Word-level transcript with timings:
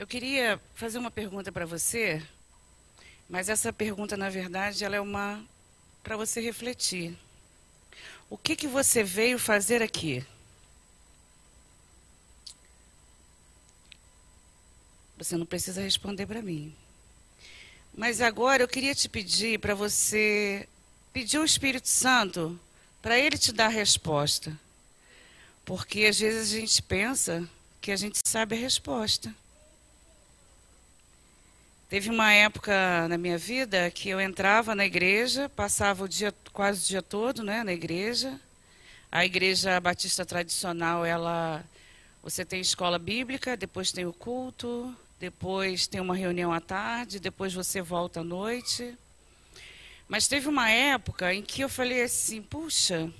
Eu 0.00 0.06
queria 0.06 0.58
fazer 0.74 0.96
uma 0.96 1.10
pergunta 1.10 1.52
para 1.52 1.66
você, 1.66 2.26
mas 3.28 3.50
essa 3.50 3.70
pergunta, 3.70 4.16
na 4.16 4.30
verdade, 4.30 4.82
ela 4.82 4.96
é 4.96 5.00
uma 5.00 5.44
para 6.02 6.16
você 6.16 6.40
refletir. 6.40 7.18
O 8.30 8.38
que, 8.38 8.56
que 8.56 8.66
você 8.66 9.04
veio 9.04 9.38
fazer 9.38 9.82
aqui? 9.82 10.24
Você 15.18 15.36
não 15.36 15.44
precisa 15.44 15.82
responder 15.82 16.24
para 16.24 16.40
mim. 16.40 16.74
Mas 17.94 18.22
agora 18.22 18.62
eu 18.62 18.68
queria 18.68 18.94
te 18.94 19.06
pedir 19.06 19.60
para 19.60 19.74
você 19.74 20.66
pedir 21.12 21.36
ao 21.36 21.44
Espírito 21.44 21.88
Santo 21.88 22.58
para 23.02 23.18
ele 23.18 23.36
te 23.36 23.52
dar 23.52 23.66
a 23.66 23.68
resposta. 23.68 24.58
Porque 25.62 26.06
às 26.06 26.18
vezes 26.18 26.54
a 26.54 26.58
gente 26.58 26.80
pensa 26.80 27.46
que 27.82 27.92
a 27.92 27.96
gente 27.96 28.18
sabe 28.24 28.56
a 28.56 28.58
resposta. 28.58 29.34
Teve 31.90 32.08
uma 32.08 32.32
época 32.32 33.08
na 33.08 33.18
minha 33.18 33.36
vida 33.36 33.90
que 33.90 34.08
eu 34.08 34.20
entrava 34.20 34.76
na 34.76 34.86
igreja, 34.86 35.48
passava 35.48 36.04
o 36.04 36.08
dia 36.08 36.32
quase 36.52 36.84
o 36.84 36.86
dia 36.86 37.02
todo, 37.02 37.42
né, 37.42 37.64
na 37.64 37.72
igreja. 37.72 38.40
A 39.10 39.24
igreja 39.24 39.80
batista 39.80 40.24
tradicional, 40.24 41.04
ela 41.04 41.64
você 42.22 42.44
tem 42.44 42.60
escola 42.60 42.96
bíblica, 42.96 43.56
depois 43.56 43.90
tem 43.90 44.06
o 44.06 44.12
culto, 44.12 44.96
depois 45.18 45.88
tem 45.88 46.00
uma 46.00 46.14
reunião 46.14 46.52
à 46.52 46.60
tarde, 46.60 47.18
depois 47.18 47.52
você 47.52 47.82
volta 47.82 48.20
à 48.20 48.24
noite. 48.24 48.96
Mas 50.08 50.28
teve 50.28 50.48
uma 50.48 50.70
época 50.70 51.34
em 51.34 51.42
que 51.42 51.62
eu 51.62 51.68
falei 51.68 52.02
assim, 52.02 52.40
puxa, 52.40 53.12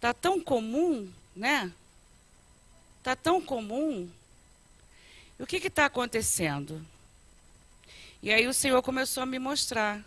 tá 0.00 0.12
tão 0.12 0.40
comum, 0.40 1.08
né? 1.36 1.70
Tá 3.00 3.14
tão 3.14 3.40
comum. 3.40 4.10
E 5.38 5.42
o 5.44 5.46
que 5.46 5.58
está 5.58 5.84
acontecendo? 5.84 6.84
E 8.24 8.32
aí 8.32 8.46
o 8.48 8.54
Senhor 8.54 8.82
começou 8.82 9.22
a 9.22 9.26
me 9.26 9.38
mostrar 9.38 10.02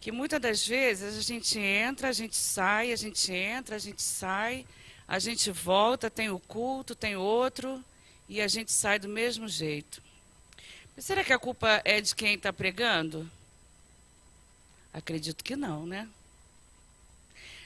que 0.00 0.12
muitas 0.12 0.40
das 0.40 0.64
vezes 0.64 1.18
a 1.18 1.20
gente 1.20 1.58
entra, 1.58 2.08
a 2.08 2.12
gente 2.12 2.36
sai, 2.36 2.92
a 2.92 2.96
gente 2.96 3.32
entra, 3.32 3.74
a 3.74 3.78
gente 3.80 4.00
sai, 4.00 4.64
a 5.08 5.18
gente 5.18 5.50
volta, 5.50 6.08
tem 6.08 6.30
o 6.30 6.38
culto, 6.38 6.94
tem 6.94 7.16
outro, 7.16 7.84
e 8.28 8.40
a 8.40 8.46
gente 8.46 8.70
sai 8.70 9.00
do 9.00 9.08
mesmo 9.08 9.48
jeito. 9.48 10.00
Mas 10.94 11.04
será 11.04 11.24
que 11.24 11.32
a 11.32 11.38
culpa 11.38 11.82
é 11.84 12.00
de 12.00 12.14
quem 12.14 12.34
está 12.34 12.52
pregando? 12.52 13.28
Acredito 14.92 15.42
que 15.42 15.56
não, 15.56 15.84
né? 15.84 16.08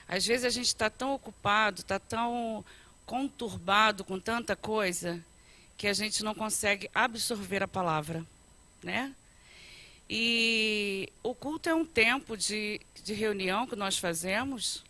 Às 0.08 0.24
vezes 0.24 0.46
a 0.46 0.50
gente 0.50 0.68
está 0.68 0.88
tão 0.88 1.12
ocupado, 1.12 1.82
está 1.82 1.98
tão 1.98 2.64
conturbado 3.04 4.06
com 4.06 4.18
tanta 4.18 4.56
coisa, 4.56 5.22
que 5.76 5.86
a 5.86 5.92
gente 5.92 6.24
não 6.24 6.34
consegue 6.34 6.90
absorver 6.94 7.62
a 7.62 7.68
palavra, 7.68 8.24
né? 8.82 9.14
E 10.08 11.12
o 11.22 11.34
culto 11.34 11.68
é 11.68 11.74
um 11.74 11.84
tempo 11.84 12.36
de, 12.36 12.80
de 13.02 13.12
reunião 13.12 13.66
que 13.66 13.74
nós 13.74 13.98
fazemos 13.98 14.84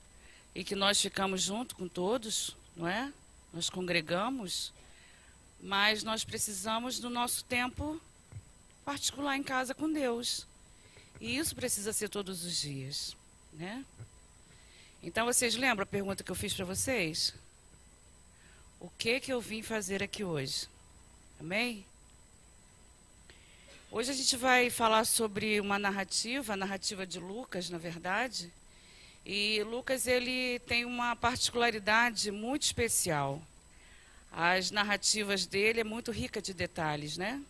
e 0.54 0.62
que 0.62 0.74
nós 0.74 1.00
ficamos 1.00 1.42
junto 1.42 1.74
com 1.74 1.88
todos, 1.88 2.56
não 2.76 2.86
é? 2.86 3.12
Nós 3.52 3.70
congregamos, 3.70 4.72
mas 5.60 6.02
nós 6.02 6.24
precisamos 6.24 6.98
do 6.98 7.08
nosso 7.08 7.44
tempo 7.44 8.00
particular 8.84 9.36
em 9.36 9.42
casa 9.42 9.74
com 9.74 9.90
Deus. 9.90 10.46
E 11.20 11.36
isso 11.36 11.54
precisa 11.54 11.92
ser 11.92 12.08
todos 12.08 12.44
os 12.44 12.60
dias, 12.60 13.16
né? 13.54 13.84
Então 15.02 15.24
vocês 15.24 15.54
lembram 15.54 15.84
a 15.84 15.86
pergunta 15.86 16.22
que 16.22 16.30
eu 16.30 16.36
fiz 16.36 16.52
para 16.52 16.64
vocês? 16.64 17.34
O 18.78 18.90
que 18.90 19.18
que 19.20 19.32
eu 19.32 19.40
vim 19.40 19.62
fazer 19.62 20.02
aqui 20.02 20.22
hoje? 20.22 20.68
Amém? 21.40 21.86
Hoje 23.96 24.10
a 24.10 24.14
gente 24.14 24.36
vai 24.36 24.68
falar 24.68 25.06
sobre 25.06 25.58
uma 25.58 25.78
narrativa, 25.78 26.52
a 26.52 26.56
narrativa 26.56 27.06
de 27.06 27.18
Lucas, 27.18 27.70
na 27.70 27.78
verdade. 27.78 28.52
E 29.24 29.62
Lucas 29.62 30.06
ele 30.06 30.58
tem 30.66 30.84
uma 30.84 31.16
particularidade 31.16 32.30
muito 32.30 32.64
especial. 32.64 33.40
As 34.30 34.70
narrativas 34.70 35.46
dele 35.46 35.80
é 35.80 35.84
muito 35.84 36.12
rica 36.12 36.42
de 36.42 36.52
detalhes, 36.52 37.16
né? 37.16 37.42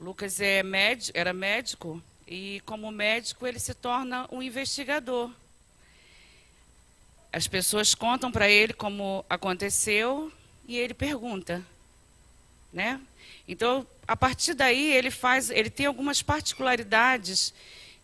Lucas 0.00 0.40
é 0.40 0.64
médico, 0.64 1.16
era 1.16 1.32
médico 1.32 2.02
e 2.26 2.60
como 2.66 2.90
médico 2.90 3.46
ele 3.46 3.60
se 3.60 3.72
torna 3.72 4.26
um 4.32 4.42
investigador. 4.42 5.30
As 7.32 7.46
pessoas 7.46 7.94
contam 7.94 8.32
para 8.32 8.50
ele 8.50 8.72
como 8.72 9.24
aconteceu 9.30 10.32
e 10.66 10.76
ele 10.76 10.92
pergunta, 10.92 11.64
né? 12.72 13.00
Então, 13.46 13.86
a 14.06 14.16
partir 14.16 14.54
daí, 14.54 14.92
ele 14.92 15.10
faz, 15.10 15.50
ele 15.50 15.70
tem 15.70 15.86
algumas 15.86 16.22
particularidades 16.22 17.52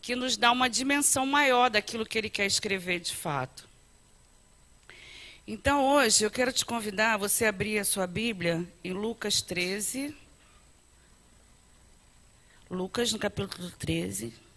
que 0.01 0.15
nos 0.15 0.37
dá 0.37 0.53
uma 0.53 0.69
dimensão 0.69 1.27
maior 1.27 1.71
daquilo 1.71 2.07
que 2.07 2.19
ele 2.19 2.31
quer 2.31 2.47
escrever 2.47 3.01
de 3.01 3.15
fato. 3.15 3.69
Então, 5.47 5.85
hoje, 5.85 6.25
eu 6.25 6.31
quero 6.31 6.53
te 6.53 6.65
convidar 6.65 7.15
a 7.15 7.17
você 7.17 7.47
abrir 7.47 7.79
a 7.79 7.85
sua 7.85 8.07
Bíblia 8.07 8.67
em 8.85 8.93
Lucas 8.93 9.41
13. 9.41 10.15
Lucas, 12.71 13.13
no 13.13 13.19
capítulo 13.19 13.71
13. 13.79 14.48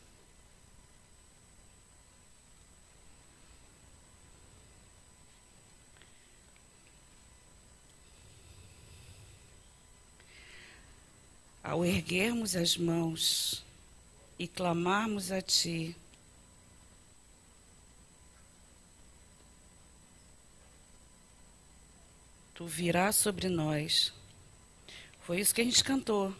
Ao 11.64 11.86
erguermos 11.86 12.56
as 12.56 12.76
mãos 12.76 13.64
e 14.38 14.48
clamarmos 14.48 15.32
a 15.32 15.42
Ti, 15.42 15.96
Tu 22.62 22.68
virás 22.68 23.16
sobre 23.16 23.50
nós. 23.50 24.14
Foi 25.22 25.40
isso 25.40 25.52
que 25.52 25.62
a 25.62 25.64
gente 25.64 25.84
cantou. 25.84 26.32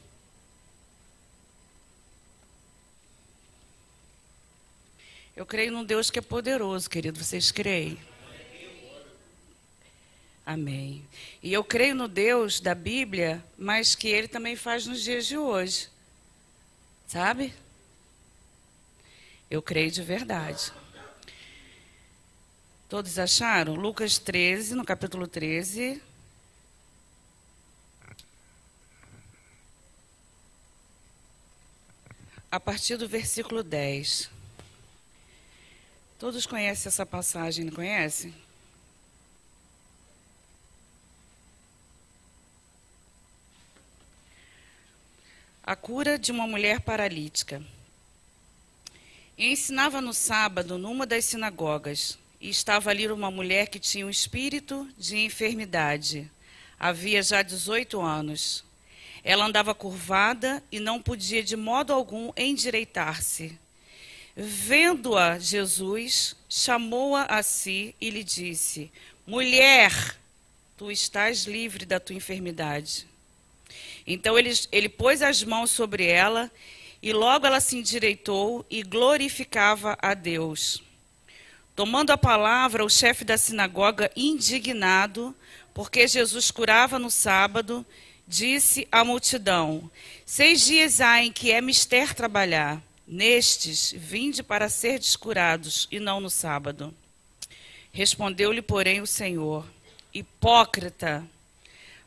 Eu 5.36 5.48
creio 5.48 5.72
num 5.72 5.84
Deus 5.84 6.12
que 6.12 6.20
é 6.20 6.22
poderoso, 6.22 6.88
querido. 6.88 7.18
Vocês 7.18 7.50
creem? 7.50 7.98
Amém. 10.46 11.08
E 11.42 11.54
eu 11.54 11.64
creio 11.64 11.96
no 11.96 12.08
Deus 12.08 12.60
da 12.60 12.74
Bíblia, 12.74 13.44
mas 13.58 13.96
que 13.96 14.08
Ele 14.08 14.28
também 14.28 14.56
faz 14.56 14.88
nos 14.88 15.02
dias 15.02 15.26
de 15.26 15.38
hoje. 15.38 15.90
Sabe? 17.08 17.54
Eu 19.50 19.62
creio 19.62 19.92
de 19.92 20.02
verdade. 20.02 20.72
Todos 22.88 23.18
acharam? 23.20 23.76
Lucas 23.76 24.18
13, 24.18 24.76
no 24.76 24.84
capítulo 24.84 25.28
13. 25.28 26.02
A 32.52 32.60
partir 32.60 32.98
do 32.98 33.08
versículo 33.08 33.64
10. 33.64 34.30
Todos 36.20 36.46
conhecem 36.46 36.90
essa 36.90 37.06
passagem, 37.06 37.66
não 37.66 37.74
conhecem? 37.74 38.34
A 45.72 45.76
cura 45.78 46.20
de 46.20 46.34
uma 46.34 46.46
mulher 46.46 46.82
paralítica. 46.82 47.64
E 49.38 49.54
ensinava 49.54 50.02
no 50.02 50.14
sábado 50.14 50.78
numa 50.78 51.06
das 51.06 51.24
sinagogas, 51.24 52.20
e 52.42 52.50
estava 52.50 52.90
ali 52.90 53.08
uma 53.08 53.32
mulher 53.32 53.70
que 53.70 53.80
tinha 53.80 54.06
um 54.06 54.10
espírito 54.10 54.86
de 54.98 55.20
enfermidade. 55.20 56.30
Havia 56.78 57.24
já 57.24 57.42
18 57.42 58.02
anos. 58.02 58.66
Ela 59.24 59.46
andava 59.46 59.74
curvada 59.74 60.62
e 60.70 60.78
não 60.78 61.02
podia 61.02 61.42
de 61.42 61.56
modo 61.56 61.94
algum 61.94 62.34
endireitar-se. 62.36 63.58
Vendo-a 64.36 65.40
Jesus, 65.40 66.36
chamou-a 66.50 67.24
a 67.28 67.42
si 67.42 67.96
e 68.02 68.10
lhe 68.10 68.26
disse: 68.26 68.92
Mulher, 69.26 70.18
tu 70.76 70.92
estás 70.92 71.46
livre 71.46 71.86
da 71.86 71.98
tua 71.98 72.18
enfermidade. 72.18 73.10
Então 74.06 74.38
ele, 74.38 74.52
ele 74.72 74.90
pôs 74.90 75.22
as 75.22 75.44
mãos 75.44 75.72
sobre 75.72 76.06
ela 76.06 76.52
e 77.02 77.12
logo 77.14 77.46
ela 77.46 77.60
se 77.60 77.78
endireitou 77.78 78.66
e 78.70 78.84
glorificava 78.84 79.98
a 80.02 80.14
Deus. 80.14 80.84
Tomando 81.76 82.12
a 82.12 82.18
palavra, 82.18 82.86
o 82.86 82.90
chefe 82.90 83.24
da 83.24 83.38
sinagoga, 83.38 84.12
indignado, 84.16 85.36
porque 85.74 86.08
Jesus 86.08 86.52
curava 86.52 87.00
no 87.00 87.10
sábado, 87.10 87.86
disse 88.28 88.88
à 88.92 89.04
multidão: 89.04 89.90
Seis 90.26 90.66
dias 90.66 91.02
há 91.02 91.24
em 91.24 91.32
que 91.32 91.52
é 91.52 91.62
mister 91.62 92.14
trabalhar. 92.14 92.82
Nestes, 93.08 93.94
vinde 93.98 94.42
para 94.44 94.70
ser 94.70 95.00
descurados, 95.00 95.88
e 95.92 96.00
não 96.00 96.22
no 96.22 96.30
sábado. 96.30 96.94
Respondeu-lhe, 97.92 98.62
porém, 98.62 99.02
o 99.02 99.08
Senhor: 99.08 99.66
Hipócrita! 100.14 101.26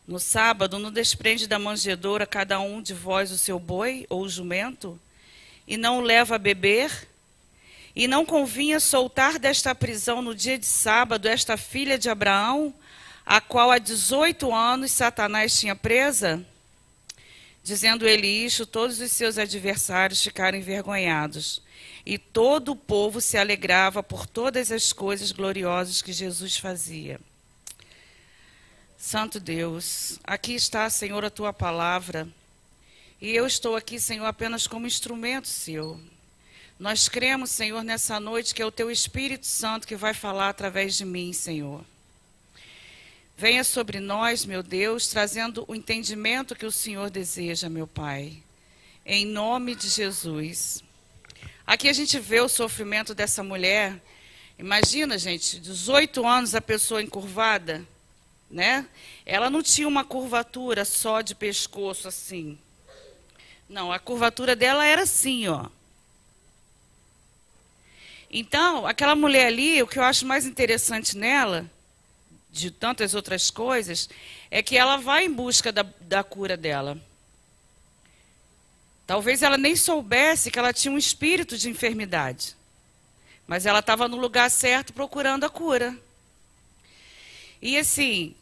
No 0.07 0.19
sábado, 0.19 0.79
não 0.79 0.93
desprende 0.93 1.47
da 1.47 1.59
manjedoura 1.59 2.27
cada 2.27 2.61
um 2.61 2.83
de 2.83 2.93
vós 2.93 3.31
o 3.31 3.39
seu 3.39 3.59
boi 3.59 4.07
ou 4.11 4.23
o 4.23 4.29
jumento, 4.29 5.01
e 5.67 5.79
não 5.79 5.99
o 5.99 6.03
leva 6.03 6.35
a 6.35 6.39
beber? 6.39 7.09
E 7.97 8.07
não 8.07 8.27
convinha 8.27 8.81
soltar 8.81 9.39
desta 9.39 9.75
prisão 9.75 10.21
no 10.21 10.35
dia 10.35 10.59
de 10.59 10.67
sábado 10.67 11.27
esta 11.27 11.57
filha 11.57 11.97
de 11.97 12.11
Abraão, 12.11 12.75
a 13.25 13.41
qual 13.41 13.71
há 13.71 13.79
18 13.79 14.53
anos 14.53 14.91
Satanás 14.91 15.59
tinha 15.59 15.75
presa? 15.75 16.45
Dizendo 17.63 18.07
ele 18.07 18.27
isto, 18.27 18.67
todos 18.67 19.01
os 19.01 19.11
seus 19.11 19.39
adversários 19.39 20.23
ficaram 20.23 20.59
envergonhados. 20.59 21.63
E 22.05 22.19
todo 22.19 22.73
o 22.73 22.77
povo 22.77 23.23
se 23.23 23.39
alegrava 23.39 24.03
por 24.03 24.27
todas 24.27 24.71
as 24.71 24.93
coisas 24.93 25.33
gloriosas 25.33 26.03
que 26.03 26.13
Jesus 26.13 26.59
fazia. 26.59 27.19
Santo 29.07 29.39
Deus, 29.39 30.19
aqui 30.25 30.55
está, 30.55 30.89
Senhor, 30.89 31.23
a 31.27 31.29
tua 31.29 31.53
palavra. 31.53 32.27
E 33.21 33.31
eu 33.31 33.47
estou 33.47 33.77
aqui, 33.77 34.01
Senhor, 34.01 34.25
apenas 34.25 34.67
como 34.67 34.87
instrumento 34.87 35.47
seu. 35.47 36.01
Nós 36.79 37.07
cremos, 37.07 37.51
Senhor, 37.51 37.85
nessa 37.85 38.19
noite 38.19 38.55
que 38.55 38.63
é 38.63 38.67
o 38.67 38.73
teu 38.73 38.91
Espírito 38.91 39.47
Santo 39.47 39.87
que 39.87 39.95
vai 39.95 40.15
falar 40.15 40.49
através 40.49 40.97
de 40.97 41.05
mim, 41.05 41.35
Senhor. 41.35 41.85
Venha 43.37 43.63
sobre 43.63 44.01
nós, 44.01 44.47
meu 44.47 44.63
Deus, 44.63 45.07
trazendo 45.09 45.67
o 45.69 45.75
entendimento 45.75 46.57
que 46.57 46.65
o 46.65 46.73
Senhor 46.73 47.11
deseja, 47.11 47.69
meu 47.69 47.87
Pai. 47.87 48.33
Em 49.05 49.27
nome 49.27 49.75
de 49.75 49.91
Jesus. 49.91 50.83
Aqui 51.67 51.91
a 51.91 51.93
gente 51.93 52.19
vê 52.19 52.41
o 52.41 52.49
sofrimento 52.49 53.15
dessa 53.15 53.43
mulher. 53.43 54.03
Imagina, 54.59 55.19
gente, 55.19 55.61
18 55.61 56.27
anos 56.27 56.55
a 56.55 56.61
pessoa 56.63 57.03
encurvada, 57.03 57.87
né? 58.51 58.87
Ela 59.25 59.51
não 59.51 59.63
tinha 59.63 59.89
uma 59.89 60.05
curvatura 60.05 60.85
só 60.85 61.21
de 61.21 61.35
pescoço 61.35 62.09
assim. 62.09 62.59
Não, 63.69 63.93
a 63.93 63.99
curvatura 63.99 64.55
dela 64.55 64.87
era 64.87 65.03
assim, 65.03 65.49
ó. 65.49 65.67
Então, 68.31 68.87
aquela 68.87 69.15
mulher 69.15 69.47
ali, 69.47 69.83
o 69.83 69.87
que 69.87 69.99
eu 69.99 70.03
acho 70.03 70.27
mais 70.27 70.45
interessante 70.45 71.17
nela 71.17 71.71
de 72.51 72.71
tantas 72.71 73.15
outras 73.15 73.51
coisas, 73.51 74.09
é 74.51 74.63
que 74.63 74.77
ela 74.77 74.97
vai 74.97 75.25
em 75.25 75.33
busca 75.33 75.73
da, 75.73 75.85
da 76.01 76.23
cura 76.23 76.57
dela. 76.57 77.01
Talvez 79.07 79.43
ela 79.43 79.59
nem 79.59 79.77
soubesse 79.77 80.51
que 80.51 80.59
ela 80.59 80.73
tinha 80.73 80.93
um 80.93 80.99
espírito 80.99 81.59
de 81.59 81.69
enfermidade. 81.69 82.57
Mas 83.47 83.67
ela 83.67 83.81
estava 83.81 84.09
no 84.09 84.17
lugar 84.17 84.51
certo 84.51 84.93
procurando 84.93 85.45
a 85.45 85.51
cura. 85.51 85.97
E 87.65 87.79
assim, 87.79 88.35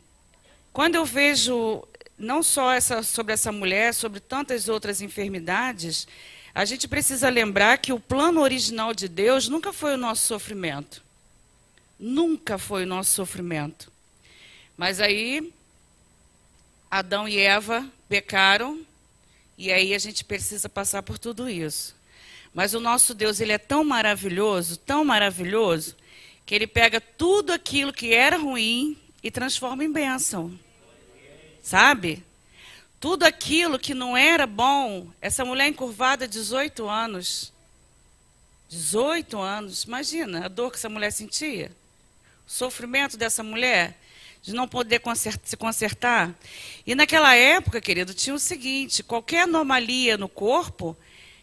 quando 0.73 0.97
eu 0.97 1.05
vejo 1.05 1.87
não 2.19 2.43
só 2.43 2.73
essa, 2.73 3.05
sobre 3.05 3.33
essa 3.33 3.53
mulher, 3.53 3.95
sobre 3.95 4.19
tantas 4.19 4.69
outras 4.69 5.01
enfermidades, 5.01 6.09
a 6.53 6.65
gente 6.65 6.89
precisa 6.89 7.29
lembrar 7.29 7.79
que 7.79 7.93
o 7.93 8.01
plano 8.01 8.41
original 8.41 8.93
de 8.93 9.07
Deus 9.07 9.47
nunca 9.47 9.73
foi 9.73 9.95
o 9.95 9.97
nosso 9.97 10.27
sofrimento. 10.27 11.05
Nunca 12.01 12.59
foi 12.59 12.83
o 12.83 12.87
nosso 12.87 13.13
sofrimento. 13.13 13.93
Mas 14.77 15.01
aí, 15.01 15.55
Adão 16.91 17.29
e 17.29 17.39
Eva 17.39 17.89
pecaram, 18.09 18.85
e 19.57 19.71
aí 19.71 19.95
a 19.95 19.99
gente 19.99 20.25
precisa 20.25 20.69
passar 20.69 21.01
por 21.01 21.17
tudo 21.17 21.49
isso. 21.49 21.95
Mas 22.53 22.75
o 22.75 22.81
nosso 22.81 23.15
Deus, 23.15 23.39
ele 23.39 23.53
é 23.53 23.59
tão 23.59 23.85
maravilhoso, 23.85 24.79
tão 24.79 25.05
maravilhoso, 25.05 25.95
que 26.45 26.57
ele 26.57 26.67
pega 26.67 27.01
tudo 27.01 27.53
aquilo 27.53 27.93
que 27.93 28.13
era 28.13 28.37
ruim 28.37 28.99
e 29.23 29.31
transforma 29.31 29.85
em 29.85 29.93
bênção. 29.93 30.59
Sabe? 31.63 32.25
Tudo 32.99 33.25
aquilo 33.25 33.79
que 33.79 33.95
não 33.95 34.17
era 34.17 34.47
bom, 34.47 35.09
essa 35.21 35.45
mulher 35.45 35.69
encurvada, 35.69 36.27
18 36.27 36.89
anos. 36.89 37.53
18 38.69 39.39
anos, 39.39 39.85
imagina 39.85 40.47
a 40.47 40.49
dor 40.49 40.71
que 40.71 40.77
essa 40.77 40.89
mulher 40.89 41.11
sentia. 41.11 41.71
O 42.47 42.51
sofrimento 42.51 43.17
dessa 43.17 43.43
mulher 43.43 43.99
de 44.43 44.53
não 44.53 44.67
poder 44.67 45.01
se 45.45 45.57
consertar. 45.57 46.35
E 46.87 46.95
naquela 46.95 47.35
época, 47.35 47.81
querido, 47.81 48.13
tinha 48.13 48.35
o 48.35 48.39
seguinte: 48.39 49.03
qualquer 49.03 49.43
anomalia 49.43 50.17
no 50.17 50.29
corpo 50.29 50.97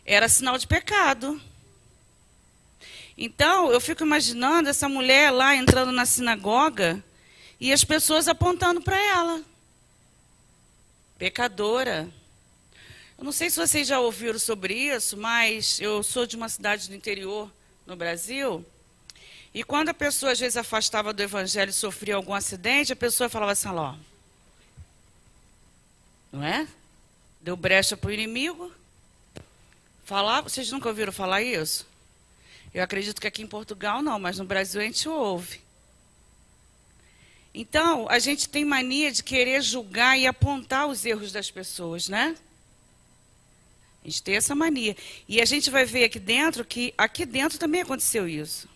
era 0.05 0.27
sinal 0.27 0.57
de 0.57 0.67
pecado. 0.67 1.41
Então, 3.17 3.71
eu 3.71 3.81
fico 3.81 4.03
imaginando 4.03 4.69
essa 4.69 4.87
mulher 4.89 5.29
lá 5.29 5.55
entrando 5.55 5.91
na 5.91 6.05
sinagoga 6.05 7.03
e 7.59 7.73
as 7.73 7.83
pessoas 7.83 8.27
apontando 8.27 8.81
para 8.81 8.99
ela. 8.99 9.43
Pecadora. 11.17 12.09
Eu 13.17 13.23
não 13.25 13.31
sei 13.31 13.49
se 13.49 13.59
vocês 13.59 13.87
já 13.87 13.99
ouviram 13.99 14.39
sobre 14.39 14.73
isso, 14.73 15.17
mas 15.17 15.79
eu 15.81 16.01
sou 16.01 16.25
de 16.25 16.37
uma 16.37 16.47
cidade 16.47 16.87
do 16.87 16.95
interior 16.95 17.51
no 17.85 17.95
Brasil. 17.95 18.65
E 19.53 19.63
quando 19.63 19.89
a 19.89 19.93
pessoa 19.93 20.31
às 20.31 20.39
vezes 20.39 20.55
afastava 20.55 21.11
do 21.11 21.21
evangelho 21.21 21.69
e 21.69 21.73
sofria 21.73 22.15
algum 22.15 22.33
acidente, 22.33 22.93
a 22.93 22.95
pessoa 22.95 23.27
falava 23.27 23.51
assim, 23.51 23.67
ó, 23.67 23.95
não 26.31 26.43
é? 26.43 26.67
Deu 27.41 27.57
brecha 27.57 27.97
para 27.97 28.09
o 28.09 28.13
inimigo. 28.13 28.71
Falar, 30.05 30.41
vocês 30.41 30.71
nunca 30.71 30.87
ouviram 30.87 31.11
falar 31.11 31.41
isso? 31.41 31.85
Eu 32.73 32.83
acredito 32.83 33.19
que 33.19 33.27
aqui 33.27 33.41
em 33.41 33.47
Portugal 33.47 34.01
não, 34.01 34.19
mas 34.19 34.37
no 34.37 34.45
Brasil 34.45 34.79
a 34.79 34.83
gente 34.83 35.09
ouve. 35.09 35.61
Então, 37.59 38.07
a 38.09 38.19
gente 38.19 38.47
tem 38.47 38.63
mania 38.63 39.11
de 39.11 39.21
querer 39.21 39.61
julgar 39.61 40.17
e 40.17 40.25
apontar 40.25 40.87
os 40.87 41.05
erros 41.05 41.33
das 41.33 41.51
pessoas, 41.51 42.07
né? 42.07 42.33
A 44.01 44.07
gente 44.07 44.23
tem 44.23 44.37
essa 44.37 44.55
mania. 44.55 44.95
E 45.27 45.41
a 45.41 45.45
gente 45.45 45.69
vai 45.69 45.83
ver 45.83 46.05
aqui 46.05 46.19
dentro 46.19 46.63
que 46.63 46.93
aqui 46.97 47.25
dentro 47.25 47.59
também 47.59 47.81
aconteceu 47.81 48.29
isso. 48.29 48.69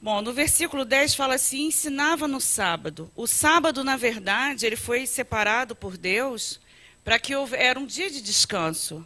Bom, 0.00 0.22
no 0.22 0.32
versículo 0.32 0.84
10 0.84 1.16
fala 1.16 1.34
assim: 1.34 1.66
ensinava 1.66 2.28
no 2.28 2.40
sábado. 2.40 3.10
O 3.16 3.26
sábado, 3.26 3.82
na 3.82 3.96
verdade, 3.96 4.66
ele 4.66 4.76
foi 4.76 5.04
separado 5.04 5.74
por 5.74 5.96
Deus 5.96 6.60
para 7.02 7.18
que 7.18 7.32
era 7.56 7.76
um 7.76 7.86
dia 7.86 8.08
de 8.08 8.22
descanso. 8.22 9.04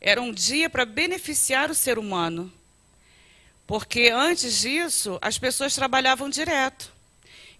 Era 0.00 0.22
um 0.22 0.32
dia 0.32 0.70
para 0.70 0.86
beneficiar 0.86 1.70
o 1.70 1.74
ser 1.74 1.98
humano. 1.98 2.50
Porque 3.66 4.10
antes 4.10 4.60
disso, 4.60 5.18
as 5.22 5.38
pessoas 5.38 5.74
trabalhavam 5.74 6.28
direto. 6.28 6.92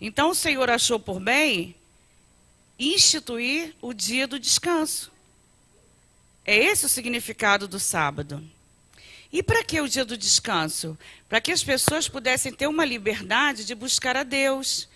Então 0.01 0.31
o 0.31 0.35
Senhor 0.35 0.69
achou 0.71 0.99
por 0.99 1.19
bem 1.19 1.75
instituir 2.79 3.75
o 3.81 3.93
dia 3.93 4.27
do 4.27 4.39
descanso. 4.39 5.11
É 6.45 6.57
esse 6.57 6.85
o 6.85 6.89
significado 6.89 7.67
do 7.67 7.81
sábado. 7.81 8.43
E 9.33 9.43
para 9.43 9.65
que 9.65 9.81
o 9.81 9.89
dia 9.89 10.05
do 10.05 10.17
descanso? 10.17 10.97
Para 11.29 11.41
que 11.41 11.51
as 11.51 11.65
pessoas 11.65 12.09
pudessem 12.09 12.53
ter 12.53 12.67
uma 12.67 12.85
liberdade 12.85 13.65
de 13.65 13.75
buscar 13.75 14.17
a 14.17 14.23
Deus, 14.23 14.89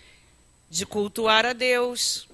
de 0.69 0.85
cultuar 0.85 1.45
a 1.45 1.53
Deus, 1.53 2.27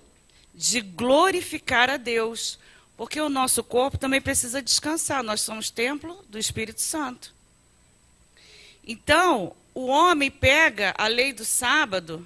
de 0.54 0.82
glorificar 0.82 1.90
a 1.90 1.98
Deus. 1.98 2.60
Porque 2.98 3.20
o 3.20 3.30
nosso 3.30 3.64
corpo 3.64 3.98
também 3.98 4.22
precisa 4.22 4.62
descansar. 4.62 5.24
Nós 5.24 5.42
somos 5.42 5.70
templo 5.70 6.24
do 6.30 6.38
Espírito 6.38 6.82
Santo. 6.82 7.35
Então, 8.86 9.56
o 9.74 9.88
homem 9.88 10.30
pega 10.30 10.94
a 10.98 11.08
lei 11.08 11.34
do 11.34 11.44
sábado 11.44 12.26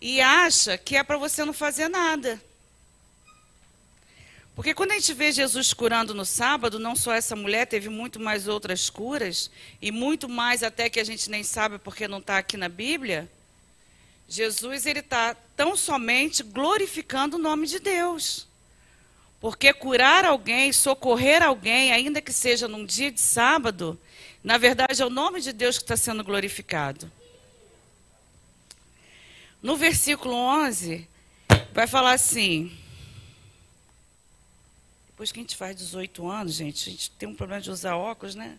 e 0.00 0.20
acha 0.20 0.76
que 0.76 0.96
é 0.96 1.02
para 1.02 1.16
você 1.16 1.44
não 1.44 1.52
fazer 1.52 1.88
nada. 1.88 2.40
Porque 4.54 4.72
quando 4.72 4.92
a 4.92 4.94
gente 4.94 5.12
vê 5.12 5.32
Jesus 5.32 5.74
curando 5.74 6.14
no 6.14 6.24
sábado, 6.24 6.78
não 6.78 6.96
só 6.96 7.12
essa 7.12 7.36
mulher, 7.36 7.66
teve 7.66 7.90
muito 7.90 8.18
mais 8.18 8.48
outras 8.48 8.88
curas, 8.88 9.50
e 9.82 9.90
muito 9.90 10.28
mais 10.28 10.62
até 10.62 10.88
que 10.88 10.98
a 10.98 11.04
gente 11.04 11.30
nem 11.30 11.42
sabe 11.42 11.78
porque 11.78 12.08
não 12.08 12.18
está 12.18 12.38
aqui 12.38 12.56
na 12.56 12.68
Bíblia. 12.68 13.30
Jesus 14.28 14.86
ele 14.86 15.00
está 15.00 15.36
tão 15.54 15.76
somente 15.76 16.42
glorificando 16.42 17.36
o 17.36 17.40
nome 17.40 17.66
de 17.66 17.78
Deus. 17.78 18.46
Porque 19.40 19.72
curar 19.74 20.24
alguém, 20.24 20.72
socorrer 20.72 21.42
alguém, 21.42 21.92
ainda 21.92 22.22
que 22.22 22.32
seja 22.32 22.66
num 22.66 22.86
dia 22.86 23.12
de 23.12 23.20
sábado, 23.20 23.98
na 24.46 24.58
verdade 24.58 25.02
é 25.02 25.04
o 25.04 25.10
nome 25.10 25.40
de 25.40 25.52
Deus 25.52 25.76
que 25.76 25.82
está 25.82 25.96
sendo 25.96 26.22
glorificado. 26.22 27.10
No 29.60 29.76
versículo 29.76 30.36
11, 30.36 31.04
vai 31.72 31.88
falar 31.88 32.12
assim: 32.12 32.72
depois 35.08 35.32
que 35.32 35.40
a 35.40 35.42
gente 35.42 35.56
faz 35.56 35.74
18 35.74 36.28
anos, 36.30 36.54
gente, 36.54 36.88
a 36.88 36.92
gente 36.92 37.10
tem 37.10 37.28
um 37.28 37.34
problema 37.34 37.60
de 37.60 37.72
usar 37.72 37.96
óculos, 37.96 38.36
né? 38.36 38.56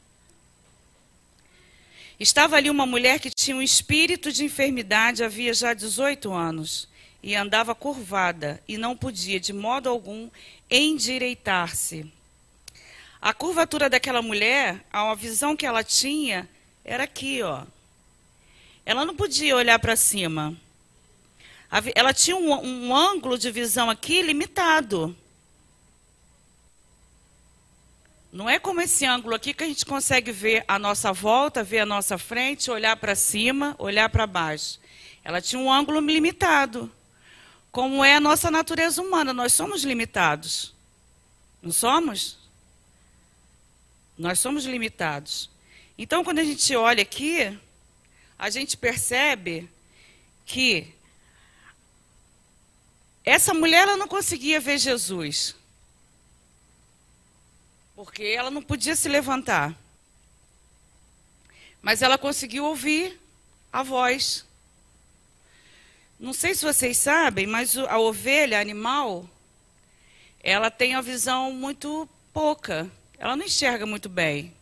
Estava 2.20 2.58
ali 2.58 2.70
uma 2.70 2.86
mulher 2.86 3.18
que 3.22 3.30
tinha 3.30 3.56
um 3.56 3.62
espírito 3.62 4.30
de 4.30 4.44
enfermidade 4.44 5.24
havia 5.24 5.54
já 5.54 5.74
18 5.74 6.34
anos 6.34 6.90
e 7.24 7.34
andava 7.34 7.74
curvada 7.74 8.62
e 8.68 8.78
não 8.78 8.98
podia 8.98 9.40
de 9.40 9.54
modo 9.54 9.88
algum 9.88 10.30
endireitar-se. 10.70 12.12
A 13.22 13.34
curvatura 13.34 13.90
daquela 13.90 14.22
mulher, 14.22 14.86
a 14.92 15.14
visão 15.16 15.56
que 15.56 15.66
ela 15.66 15.84
tinha 15.84 16.48
era 16.86 17.04
aqui, 17.04 17.42
ó. 17.42 17.64
Ela 18.86 19.06
não 19.06 19.16
podia 19.16 19.56
olhar 19.56 19.80
para 19.80 19.96
cima. 19.96 20.56
ela 21.96 22.14
tinha 22.14 22.38
um, 22.38 22.54
um 22.54 22.96
ângulo 22.96 23.38
de 23.38 23.52
visão 23.52 23.90
aqui 23.90 24.22
limitado. 24.22 25.16
Não 28.32 28.50
é 28.50 28.60
como 28.60 28.82
esse 28.82 29.06
ângulo 29.06 29.36
aqui 29.36 29.54
que 29.54 29.64
a 29.64 29.68
gente 29.68 29.86
consegue 29.86 30.32
ver 30.32 30.64
a 30.68 30.78
nossa 30.78 31.12
volta, 31.12 31.64
ver 31.64 31.80
a 31.80 31.86
nossa 31.86 32.18
frente, 32.18 32.70
olhar 32.70 32.96
para 32.96 33.16
cima, 33.16 33.76
olhar 33.80 34.10
para 34.10 34.28
baixo. 34.28 34.80
Ela 35.24 35.42
tinha 35.42 35.60
um 35.60 35.72
ângulo 35.72 36.00
limitado. 36.00 36.92
Como 37.72 38.04
é 38.06 38.16
a 38.16 38.20
nossa 38.20 38.50
natureza 38.50 39.02
humana, 39.02 39.34
nós 39.34 39.54
somos 39.54 39.84
limitados. 39.84 40.74
Não 41.62 41.72
somos? 41.72 42.38
Nós 44.18 44.40
somos 44.40 44.66
limitados. 44.66 45.50
Então, 45.98 46.24
quando 46.24 46.40
a 46.40 46.44
gente 46.44 46.76
olha 46.76 47.02
aqui, 47.02 47.58
a 48.38 48.50
gente 48.50 48.76
percebe 48.76 49.70
que 50.46 50.94
essa 53.24 53.54
mulher 53.54 53.88
ela 53.88 53.98
não 53.98 54.08
conseguia 54.08 54.60
ver 54.60 54.78
Jesus. 54.78 55.56
Porque 57.96 58.24
ela 58.24 58.50
não 58.50 58.62
podia 58.62 58.96
se 58.96 59.10
levantar. 59.10 59.76
Mas 61.82 62.02
ela 62.02 62.18
conseguiu 62.18 62.66
ouvir 62.66 63.20
a 63.72 63.84
voz. 63.84 64.46
Não 66.20 66.34
sei 66.34 66.56
se 66.56 66.66
vocês 66.66 66.98
sabem, 66.98 67.46
mas 67.46 67.78
a 67.78 68.00
ovelha 68.00 68.60
animal, 68.60 69.30
ela 70.42 70.72
tem 70.72 70.96
a 70.96 71.02
visão 71.02 71.52
muito 71.52 72.08
pouca. 72.34 72.90
Ela 73.20 73.36
não 73.36 73.46
enxerga 73.46 73.86
muito 73.86 74.08
bem. 74.08 74.54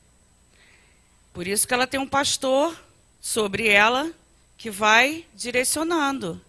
Por 1.34 1.46
isso 1.46 1.68
que 1.68 1.74
ela 1.74 1.86
tem 1.86 2.00
um 2.00 2.08
pastor 2.08 2.80
sobre 3.20 3.68
ela 3.68 4.12
que 4.58 4.70
vai 4.70 5.26
direcionando. 5.36 6.42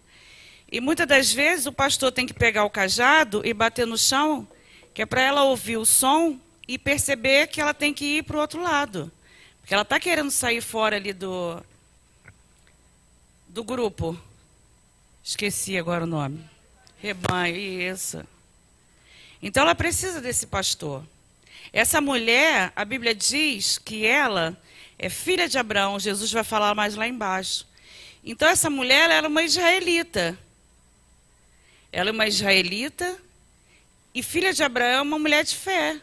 E 0.71 0.79
muitas 0.79 1.07
das 1.07 1.31
vezes 1.31 1.65
o 1.65 1.73
pastor 1.73 2.11
tem 2.11 2.25
que 2.25 2.33
pegar 2.33 2.63
o 2.63 2.69
cajado 2.69 3.41
e 3.45 3.53
bater 3.53 3.85
no 3.85 3.97
chão, 3.97 4.47
que 4.93 5.01
é 5.01 5.05
para 5.05 5.21
ela 5.21 5.43
ouvir 5.43 5.77
o 5.77 5.85
som 5.85 6.39
e 6.67 6.77
perceber 6.77 7.47
que 7.47 7.59
ela 7.59 7.73
tem 7.73 7.93
que 7.93 8.17
ir 8.17 8.23
para 8.23 8.37
o 8.37 8.41
outro 8.41 8.61
lado. 8.61 9.11
Porque 9.59 9.73
ela 9.73 9.83
está 9.83 9.99
querendo 9.99 10.31
sair 10.31 10.61
fora 10.61 10.95
ali 10.95 11.11
do, 11.13 11.61
do 13.49 13.63
grupo. 13.63 14.17
Esqueci 15.23 15.77
agora 15.77 16.05
o 16.05 16.07
nome. 16.07 16.43
Rebanho, 16.99 17.57
isso. 17.57 18.23
Então 19.41 19.63
ela 19.63 19.75
precisa 19.75 20.21
desse 20.21 20.47
pastor. 20.47 21.03
Essa 21.71 21.99
mulher, 22.01 22.71
a 22.75 22.85
Bíblia 22.85 23.13
diz 23.13 23.77
que 23.77 24.05
ela 24.05 24.57
é 24.97 25.09
filha 25.09 25.47
de 25.47 25.57
Abraão. 25.57 25.99
Jesus 25.99 26.31
vai 26.31 26.43
falar 26.43 26.73
mais 26.73 26.95
lá 26.95 27.07
embaixo. 27.07 27.67
Então 28.23 28.47
essa 28.47 28.69
mulher 28.69 29.09
era 29.09 29.27
uma 29.27 29.43
israelita. 29.43 30.37
Ela 31.91 32.09
é 32.09 32.11
uma 32.11 32.27
israelita 32.27 33.17
e 34.13 34.23
filha 34.23 34.53
de 34.53 34.63
Abraão, 34.63 35.03
uma 35.03 35.19
mulher 35.19 35.43
de 35.43 35.55
fé. 35.55 35.99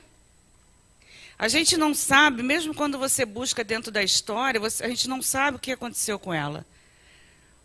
A 1.38 1.48
gente 1.48 1.76
não 1.76 1.92
sabe, 1.92 2.42
mesmo 2.42 2.72
quando 2.72 2.98
você 2.98 3.24
busca 3.24 3.64
dentro 3.64 3.90
da 3.90 4.02
história, 4.02 4.60
você, 4.60 4.84
a 4.84 4.88
gente 4.88 5.08
não 5.08 5.20
sabe 5.20 5.56
o 5.56 5.60
que 5.60 5.72
aconteceu 5.72 6.18
com 6.18 6.32
ela. 6.32 6.64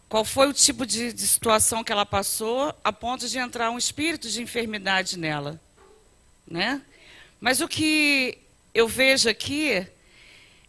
Qual 0.09 0.25
foi 0.25 0.47
o 0.47 0.53
tipo 0.53 0.87
de, 0.87 1.13
de 1.13 1.27
situação 1.27 1.83
que 1.83 1.91
ela 1.91 2.05
passou 2.05 2.75
a 2.83 2.91
ponto 2.91 3.27
de 3.27 3.37
entrar 3.37 3.69
um 3.69 3.77
espírito 3.77 4.27
de 4.27 4.41
enfermidade 4.41 5.19
nela. 5.19 5.61
Né? 6.47 6.81
Mas 7.39 7.61
o 7.61 7.67
que 7.67 8.37
eu 8.73 8.87
vejo 8.87 9.29
aqui 9.29 9.87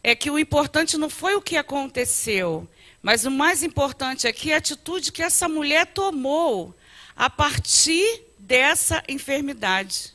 é 0.02 0.14
que 0.14 0.30
o 0.30 0.38
importante 0.38 0.96
não 0.96 1.10
foi 1.10 1.34
o 1.34 1.42
que 1.42 1.56
aconteceu, 1.56 2.68
mas 3.02 3.24
o 3.24 3.30
mais 3.30 3.62
importante 3.62 4.26
aqui 4.26 4.50
é 4.50 4.54
a 4.54 4.58
atitude 4.58 5.12
que 5.12 5.22
essa 5.22 5.48
mulher 5.48 5.86
tomou 5.86 6.74
a 7.16 7.28
partir 7.28 8.22
dessa 8.38 9.02
enfermidade. 9.08 10.14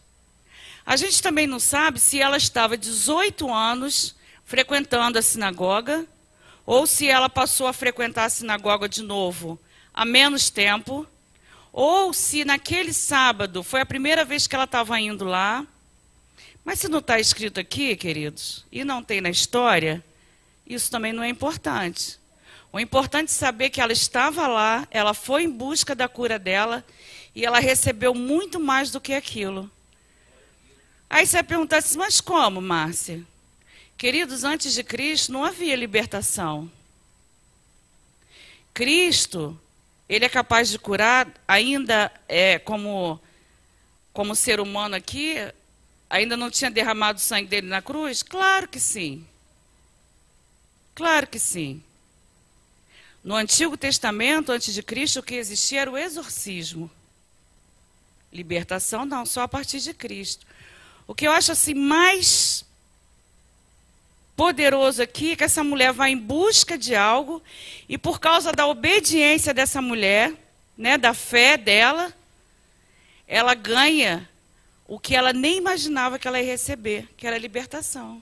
A 0.85 0.95
gente 0.95 1.21
também 1.21 1.47
não 1.47 1.59
sabe 1.59 1.99
se 1.99 2.19
ela 2.19 2.37
estava 2.37 2.77
18 2.77 3.51
anos 3.51 4.15
frequentando 4.45 5.17
a 5.17 5.21
sinagoga 5.21 6.05
ou 6.65 6.87
se 6.87 7.07
ela 7.07 7.29
passou 7.29 7.67
a 7.67 7.73
frequentar 7.73 8.25
a 8.25 8.29
sinagoga 8.29 8.89
de 8.89 9.03
novo 9.03 9.59
há 9.93 10.03
menos 10.03 10.49
tempo, 10.49 11.07
ou 11.71 12.11
se 12.11 12.43
naquele 12.43 12.91
sábado 12.91 13.63
foi 13.63 13.81
a 13.81 13.85
primeira 13.85 14.25
vez 14.25 14.45
que 14.45 14.55
ela 14.55 14.65
estava 14.65 14.99
indo 14.99 15.23
lá. 15.23 15.65
Mas 16.65 16.79
se 16.79 16.89
não 16.89 16.97
está 16.97 17.19
escrito 17.19 17.59
aqui, 17.59 17.95
queridos, 17.95 18.65
e 18.71 18.83
não 18.83 19.03
tem 19.03 19.21
na 19.21 19.29
história, 19.29 20.03
isso 20.65 20.89
também 20.89 21.13
não 21.13 21.21
é 21.21 21.29
importante. 21.29 22.19
O 22.73 22.79
importante 22.79 23.29
é 23.29 23.33
saber 23.33 23.69
que 23.69 23.79
ela 23.79 23.93
estava 23.93 24.47
lá, 24.47 24.87
ela 24.89 25.13
foi 25.13 25.43
em 25.43 25.49
busca 25.49 25.93
da 25.93 26.09
cura 26.09 26.39
dela 26.39 26.83
e 27.35 27.45
ela 27.45 27.59
recebeu 27.59 28.15
muito 28.15 28.59
mais 28.59 28.89
do 28.89 28.99
que 28.99 29.13
aquilo. 29.13 29.69
Aí 31.07 31.27
você 31.27 31.37
vai 31.37 31.43
perguntar 31.43 31.77
assim, 31.77 31.99
mas 31.99 32.19
como, 32.19 32.59
Márcia? 32.59 33.23
Queridos, 33.95 34.43
antes 34.43 34.73
de 34.73 34.83
Cristo 34.83 35.31
não 35.31 35.43
havia 35.45 35.75
libertação. 35.75 36.69
Cristo, 38.73 39.57
ele 40.09 40.25
é 40.25 40.29
capaz 40.29 40.69
de 40.69 40.79
curar, 40.79 41.31
ainda 41.47 42.11
é, 42.27 42.57
como, 42.57 43.19
como 44.11 44.35
ser 44.35 44.59
humano 44.59 44.95
aqui, 44.95 45.37
ainda 46.09 46.37
não 46.37 46.49
tinha 46.49 46.71
derramado 46.71 47.17
o 47.17 47.21
sangue 47.21 47.47
dele 47.47 47.67
na 47.67 47.81
cruz? 47.81 48.23
Claro 48.23 48.67
que 48.67 48.79
sim. 48.79 49.25
Claro 50.93 51.27
que 51.27 51.39
sim. 51.39 51.83
No 53.23 53.35
Antigo 53.35 53.75
Testamento, 53.75 54.51
antes 54.51 54.73
de 54.73 54.83
Cristo, 54.83 55.19
o 55.19 55.23
que 55.23 55.35
existia 55.35 55.81
era 55.81 55.91
o 55.91 55.97
exorcismo. 55.97 56.89
Libertação 58.31 59.05
não, 59.05 59.25
só 59.25 59.41
a 59.41 59.47
partir 59.47 59.79
de 59.79 59.93
Cristo. 59.93 60.45
O 61.07 61.15
que 61.15 61.27
eu 61.27 61.31
acho 61.31 61.51
assim 61.51 61.73
mais 61.73 62.63
poderoso 64.35 65.01
aqui 65.01 65.35
que 65.35 65.43
essa 65.43 65.63
mulher 65.63 65.93
vai 65.93 66.11
em 66.11 66.17
busca 66.17 66.77
de 66.77 66.93
algo 66.95 67.41
e 67.87 67.97
por 67.97 68.19
causa 68.19 68.51
da 68.51 68.67
obediência 68.67 69.53
dessa 69.53 69.81
mulher, 69.81 70.33
né, 70.77 70.97
da 70.97 71.13
fé 71.13 71.57
dela, 71.57 72.13
ela 73.27 73.53
ganha 73.53 74.29
o 74.87 74.99
que 74.99 75.15
ela 75.15 75.33
nem 75.33 75.57
imaginava 75.57 76.19
que 76.19 76.27
ela 76.27 76.39
ia 76.39 76.45
receber, 76.45 77.09
que 77.17 77.25
era 77.25 77.35
a 77.35 77.39
libertação. 77.39 78.21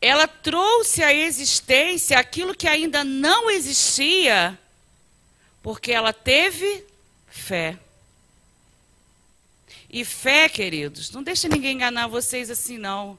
Ela 0.00 0.26
trouxe 0.26 1.02
à 1.02 1.14
existência 1.14 2.18
aquilo 2.18 2.54
que 2.54 2.68
ainda 2.68 3.04
não 3.04 3.50
existia, 3.50 4.58
porque 5.62 5.92
ela 5.92 6.12
teve 6.12 6.84
fé. 7.26 7.78
E 9.88 10.04
fé, 10.04 10.48
queridos, 10.48 11.10
não 11.10 11.22
deixa 11.22 11.48
ninguém 11.48 11.74
enganar 11.74 12.08
vocês 12.08 12.50
assim, 12.50 12.76
não. 12.76 13.18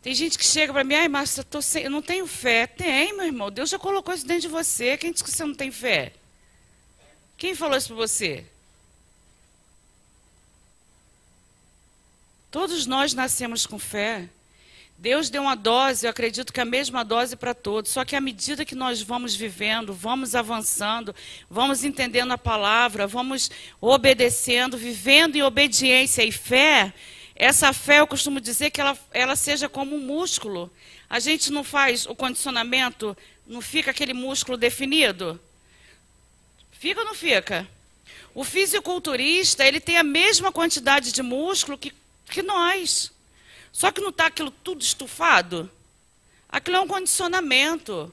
Tem 0.00 0.14
gente 0.14 0.38
que 0.38 0.44
chega 0.44 0.72
para 0.72 0.84
mim, 0.84 0.94
ai, 0.94 1.08
Márcia, 1.08 1.44
eu, 1.50 1.60
sem, 1.60 1.82
eu 1.82 1.90
não 1.90 2.00
tenho 2.00 2.28
fé. 2.28 2.68
Tem, 2.68 3.12
meu 3.12 3.26
irmão. 3.26 3.50
Deus 3.50 3.70
já 3.70 3.76
colocou 3.76 4.14
isso 4.14 4.24
dentro 4.24 4.42
de 4.42 4.48
você. 4.48 4.96
Quem 4.96 5.10
disse 5.10 5.24
que 5.24 5.30
você 5.32 5.44
não 5.44 5.54
tem 5.54 5.72
fé? 5.72 6.12
Quem 7.36 7.56
falou 7.56 7.76
isso 7.76 7.88
para 7.88 7.96
você? 7.96 8.46
Todos 12.50 12.86
nós 12.86 13.14
nascemos 13.14 13.66
com 13.66 13.78
fé. 13.78 14.28
Deus 14.98 15.28
deu 15.28 15.42
uma 15.42 15.54
dose, 15.54 16.06
eu 16.06 16.10
acredito 16.10 16.52
que 16.52 16.60
a 16.60 16.64
mesma 16.64 17.04
dose 17.04 17.36
para 17.36 17.52
todos. 17.52 17.90
Só 17.90 18.04
que 18.04 18.16
à 18.16 18.20
medida 18.20 18.64
que 18.64 18.74
nós 18.74 19.02
vamos 19.02 19.34
vivendo, 19.34 19.92
vamos 19.92 20.34
avançando, 20.34 21.14
vamos 21.50 21.84
entendendo 21.84 22.32
a 22.32 22.38
palavra, 22.38 23.06
vamos 23.06 23.50
obedecendo, 23.80 24.78
vivendo 24.78 25.36
em 25.36 25.42
obediência 25.42 26.24
e 26.24 26.32
fé, 26.32 26.94
essa 27.34 27.70
fé, 27.74 28.00
eu 28.00 28.06
costumo 28.06 28.40
dizer 28.40 28.70
que 28.70 28.80
ela, 28.80 28.98
ela 29.12 29.36
seja 29.36 29.68
como 29.68 29.94
um 29.94 30.00
músculo. 30.00 30.72
A 31.08 31.20
gente 31.20 31.52
não 31.52 31.62
faz 31.62 32.06
o 32.06 32.14
condicionamento, 32.14 33.14
não 33.46 33.60
fica 33.60 33.90
aquele 33.90 34.14
músculo 34.14 34.56
definido? 34.56 35.38
Fica 36.72 37.00
ou 37.00 37.06
não 37.06 37.14
fica? 37.14 37.68
O 38.34 38.42
fisiculturista, 38.42 39.66
ele 39.66 39.80
tem 39.80 39.98
a 39.98 40.02
mesma 40.02 40.50
quantidade 40.50 41.12
de 41.12 41.22
músculo 41.22 41.76
que, 41.76 41.92
que 42.28 42.42
nós. 42.42 43.12
Só 43.72 43.90
que 43.90 44.00
não 44.00 44.10
está 44.10 44.26
aquilo 44.26 44.50
tudo 44.50 44.82
estufado. 44.82 45.70
Aquilo 46.48 46.76
é 46.76 46.80
um 46.80 46.88
condicionamento. 46.88 48.12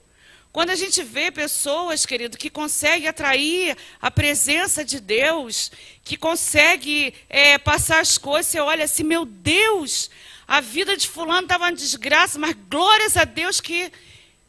Quando 0.52 0.70
a 0.70 0.76
gente 0.76 1.02
vê 1.02 1.32
pessoas, 1.32 2.06
querido, 2.06 2.38
que 2.38 2.50
conseguem 2.50 3.08
atrair 3.08 3.76
a 4.00 4.12
presença 4.12 4.86
de 4.86 5.00
Deus, 5.00 5.72
que 6.04 6.16
consegue 6.16 7.14
é, 7.28 7.58
passar 7.58 8.02
as 8.02 8.20
coisas, 8.20 8.52
você 8.52 8.60
olha 8.60 8.86
assim, 8.86 9.04
meu 9.04 9.26
Deus, 9.26 10.12
a 10.48 10.62
vida 10.62 10.96
de 10.96 11.10
fulano 11.10 11.44
estava 11.44 11.64
uma 11.64 11.74
desgraça, 11.74 12.38
mas 12.38 12.56
glórias 12.70 13.18
a 13.18 13.24
Deus 13.24 13.60
que 13.60 13.92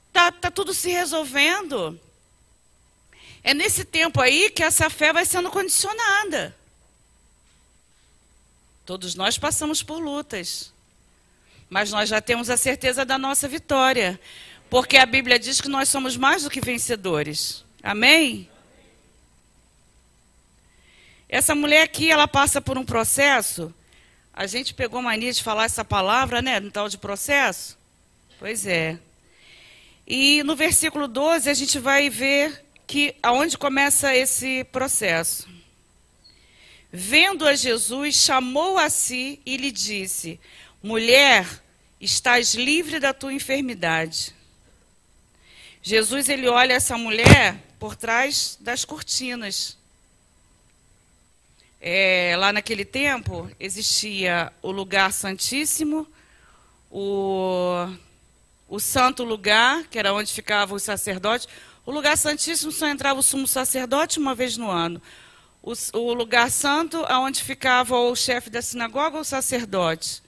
está 0.09 0.31
tá 0.31 0.51
tudo 0.51 0.75
se 0.75 0.91
resolvendo. 0.91 1.99
É 3.43 3.55
nesse 3.55 3.85
tempo 3.85 4.21
aí 4.21 4.51
que 4.51 4.63
essa 4.63 4.91
fé 4.91 5.13
vai 5.13 5.25
sendo 5.25 5.51
condicionada. 5.51 6.55
Todos 8.85 9.15
nós 9.15 9.39
passamos 9.39 9.83
por 9.83 9.99
lutas, 9.99 10.73
mas 11.71 11.91
nós 11.91 12.09
já 12.09 12.21
temos 12.21 12.51
a 12.51 12.57
certeza 12.57 13.05
da 13.05 13.19
nossa 13.19 13.49
vitória. 13.49 14.21
Porque 14.69 14.97
a 14.97 15.07
Bíblia 15.07 15.39
diz 15.39 15.61
que 15.61 15.69
nós 15.69 15.89
somos 15.89 16.17
mais 16.17 16.43
do 16.43 16.51
que 16.51 16.61
vencedores. 16.61 17.65
Amém? 17.83 18.49
Essa 21.29 21.55
mulher 21.55 21.83
aqui, 21.83 22.11
ela 22.11 22.29
passa 22.29 22.61
por 22.61 22.77
um 22.77 22.85
processo. 22.85 23.73
A 24.33 24.47
gente 24.47 24.75
pegou 24.75 25.01
mania 25.01 25.33
de 25.33 25.43
falar 25.43 25.65
essa 25.65 25.85
palavra, 25.85 26.43
né? 26.43 26.61
No 26.61 26.71
tal 26.71 26.89
de 26.89 26.99
processo. 26.99 27.79
Pois 28.39 28.67
é. 28.67 28.99
E 30.07 30.43
no 30.43 30.55
versículo 30.55 31.09
12 31.09 31.49
a 31.49 31.55
gente 31.55 31.79
vai 31.79 32.11
ver 32.11 32.65
que 32.87 33.15
aonde 33.23 33.57
começa 33.57 34.15
esse 34.15 34.65
processo. 34.65 35.49
Vendo 36.97 37.45
a 37.45 37.57
Jesus, 37.57 38.15
chamou 38.15 38.79
a 38.79 38.89
si 38.89 39.41
e 39.45 39.57
lhe 39.57 39.73
disse: 39.73 40.39
Mulher, 40.81 41.45
estás 42.01 42.55
livre 42.55 43.01
da 43.01 43.13
tua 43.13 43.33
enfermidade. 43.33 44.33
Jesus 45.83 46.29
ele 46.29 46.47
olha 46.47 46.75
essa 46.75 46.97
mulher 46.97 47.57
por 47.81 47.97
trás 47.97 48.57
das 48.61 48.85
cortinas. 48.85 49.77
É, 51.81 52.37
lá 52.39 52.53
naquele 52.53 52.85
tempo 52.85 53.51
existia 53.59 54.53
o 54.63 54.71
lugar 54.71 55.13
santíssimo, 55.13 56.07
o, 56.93 57.89
o 58.69 58.79
santo 58.79 59.25
lugar, 59.25 59.83
que 59.89 59.99
era 59.99 60.15
onde 60.15 60.33
ficavam 60.33 60.77
os 60.77 60.85
sacerdotes. 60.85 61.49
O 61.85 61.91
lugar 61.91 62.17
santíssimo 62.17 62.71
só 62.71 62.87
entrava 62.87 63.19
o 63.19 63.23
sumo 63.23 63.49
sacerdote 63.49 64.21
uma 64.21 64.33
vez 64.33 64.57
no 64.57 64.71
ano. 64.71 65.03
O, 65.67 66.13
lugar 66.13 66.51
santo, 66.51 67.03
onde 67.11 67.43
ficava 67.43 67.97
o 67.97 68.15
chefe 68.15 68.51
da 68.51 68.61
sinagoga, 68.61 69.19
o 69.19 69.25
sacerdote. 69.25 70.23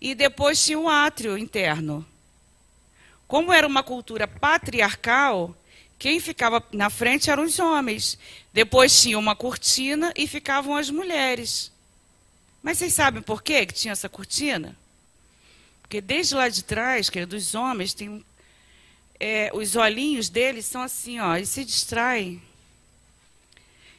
E 0.00 0.14
depois 0.14 0.64
tinha 0.64 0.78
o 0.78 0.88
átrio 0.88 1.36
interno. 1.36 2.06
Como 3.28 3.52
era 3.52 3.66
uma 3.66 3.82
cultura 3.82 4.26
patriarcal, 4.26 5.54
quem 5.98 6.18
ficava 6.18 6.64
na 6.72 6.88
frente 6.88 7.30
eram 7.30 7.44
os 7.44 7.58
homens. 7.58 8.18
Depois 8.54 9.02
tinha 9.02 9.18
uma 9.18 9.36
cortina 9.36 10.14
e 10.16 10.26
ficavam 10.26 10.74
as 10.74 10.88
mulheres. 10.88 11.70
Mas 12.62 12.78
vocês 12.78 12.94
sabem 12.94 13.20
por 13.20 13.42
quê 13.42 13.66
que 13.66 13.74
tinha 13.74 13.92
essa 13.92 14.08
cortina? 14.08 14.74
Porque 15.82 16.00
desde 16.00 16.34
lá 16.34 16.48
de 16.48 16.64
trás, 16.64 17.10
que 17.10 17.18
é 17.18 17.26
dos 17.26 17.54
homens, 17.54 17.92
tem 17.92 18.24
é, 19.18 19.50
os 19.52 19.76
olhinhos 19.76 20.30
deles 20.30 20.64
são 20.64 20.80
assim, 20.80 21.20
ó, 21.20 21.36
e 21.36 21.44
se 21.44 21.66
distraem. 21.66 22.42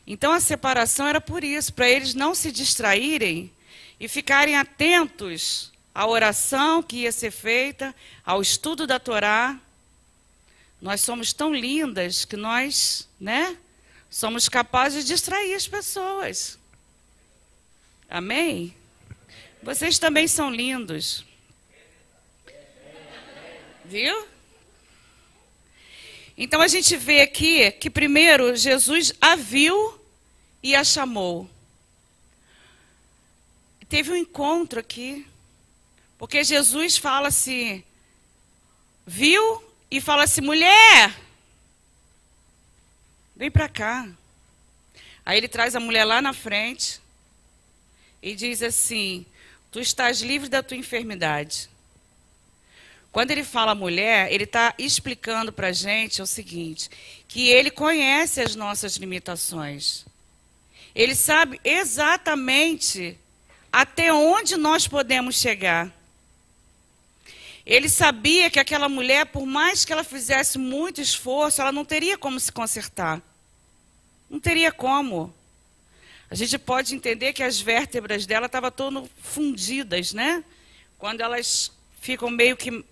Então 0.06 0.32
a 0.32 0.40
separação 0.40 1.08
era 1.08 1.22
por 1.22 1.44
isso, 1.44 1.74
para 1.74 1.90
eles 1.90 2.14
não 2.14 2.34
se 2.34 2.52
distraírem 2.52 3.52
e 4.00 4.08
ficarem 4.08 4.58
atentos 4.58 5.72
a 5.94 6.08
oração 6.08 6.82
que 6.82 6.98
ia 6.98 7.12
ser 7.12 7.32
feita, 7.32 7.94
ao 8.26 8.42
estudo 8.42 8.88
da 8.88 9.00
Torá. 9.00 9.60
Nós 10.82 11.02
somos 11.02 11.34
tão 11.34 11.54
lindas 11.54 12.26
que 12.26 12.36
nós, 12.36 13.08
né, 13.20 13.58
somos 14.10 14.50
capazes 14.50 15.06
de 15.06 15.14
distrair 15.14 15.54
as 15.54 15.68
pessoas. 15.68 16.58
Amém? 18.10 18.76
Vocês 19.62 20.00
também 20.00 20.28
são 20.28 20.50
lindos. 20.50 21.24
Viu? 23.86 24.31
Então 26.38 26.62
a 26.62 26.68
gente 26.68 26.96
vê 26.98 27.22
aqui 27.22 27.72
que 27.72 27.90
primeiro 27.90 28.56
Jesus 28.56 29.14
a 29.20 29.36
viu 29.36 30.00
e 30.64 30.76
a 30.76 30.84
chamou. 30.84 31.50
Teve 33.90 34.12
um 34.12 34.16
encontro 34.16 34.80
aqui. 34.80 35.28
Porque 36.18 36.44
Jesus 36.44 36.98
fala 36.98 37.30
assim, 37.30 37.84
viu? 39.06 39.62
E 39.90 40.00
fala 40.00 40.24
assim, 40.24 40.40
mulher, 40.40 41.14
vem 43.36 43.52
para 43.52 43.68
cá. 43.68 44.08
Aí 45.26 45.38
ele 45.38 45.48
traz 45.48 45.76
a 45.76 45.80
mulher 45.80 46.06
lá 46.06 46.22
na 46.22 46.32
frente 46.32 47.02
e 48.22 48.36
diz 48.36 48.62
assim: 48.62 49.26
Tu 49.72 49.80
estás 49.80 50.22
livre 50.22 50.48
da 50.48 50.62
tua 50.62 50.78
enfermidade. 50.78 51.71
Quando 53.12 53.32
ele 53.32 53.44
fala 53.44 53.76
mulher, 53.76 54.32
ele 54.32 54.46
está 54.46 54.74
explicando 54.78 55.52
para 55.52 55.68
a 55.68 55.74
gente 55.74 56.22
o 56.22 56.26
seguinte: 56.26 56.90
que 57.28 57.50
ele 57.50 57.70
conhece 57.70 58.40
as 58.42 58.56
nossas 58.56 58.96
limitações. 58.96 60.06
Ele 60.96 61.16
sabe 61.16 61.60
exatamente 61.64 63.18
até 63.72 64.14
onde 64.14 64.56
nós 64.56 64.88
podemos 64.88 65.36
chegar. 65.36 65.92
Ele 67.66 67.88
sabia 67.88 68.50
que 68.50 68.60
aquela 68.60 68.90
mulher, 68.90 69.26
por 69.28 69.46
mais 69.46 69.86
que 69.86 69.94
ela 69.94 70.04
fizesse 70.04 70.58
muito 70.58 71.00
esforço, 71.00 71.62
ela 71.62 71.72
não 71.72 71.86
teria 71.86 72.18
como 72.18 72.40
se 72.40 72.52
consertar. 72.52 73.22
Não 74.30 74.40
teria 74.40 74.72
como. 74.72 75.34
A 76.30 76.36
gente 76.36 76.58
pode 76.58 76.96
entender 76.96 77.34
que 77.34 77.44
as 77.44 77.60
vértebras 77.60 78.26
dela 78.26 78.48
estavam 78.48 78.72
todas 78.72 79.10
fundidas, 79.22 80.14
né? 80.14 80.44
Quando 80.98 81.22
elas 81.22 81.72
ficam 82.02 82.30
meio 82.30 82.58
que 82.58 82.84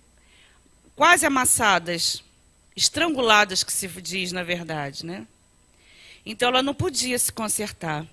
quase 0.99 1.25
amassadas, 1.25 2.21
estranguladas, 2.75 3.63
que 3.63 3.71
se 3.71 3.87
diz 3.87 4.33
na 4.33 4.43
verdade, 4.43 5.05
né? 5.05 5.25
Então 6.25 6.49
ela 6.49 6.61
não 6.61 6.73
podia 6.73 7.17
se 7.17 7.31
consertar. 7.31 8.05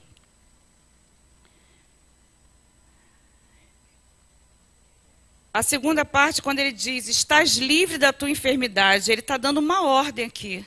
A 5.52 5.64
segunda 5.64 6.04
parte, 6.04 6.40
quando 6.40 6.60
ele 6.60 6.70
diz, 6.70 7.08
estás 7.08 7.56
livre 7.56 7.98
da 7.98 8.12
tua 8.12 8.30
enfermidade, 8.30 9.10
ele 9.10 9.20
está 9.20 9.36
dando 9.36 9.58
uma 9.58 9.82
ordem 9.82 10.24
aqui. 10.24 10.64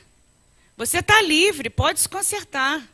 Você 0.76 1.00
está 1.00 1.22
livre, 1.22 1.70
pode 1.70 2.02
se 2.02 2.10
consertar. 2.10 2.86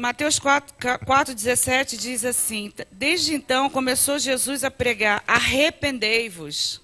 Mateus 0.00 0.40
4,17 0.40 1.94
diz 1.94 2.24
assim: 2.24 2.72
Desde 2.90 3.34
então 3.34 3.68
começou 3.68 4.18
Jesus 4.18 4.64
a 4.64 4.70
pregar: 4.70 5.22
arrependei-vos. 5.26 6.80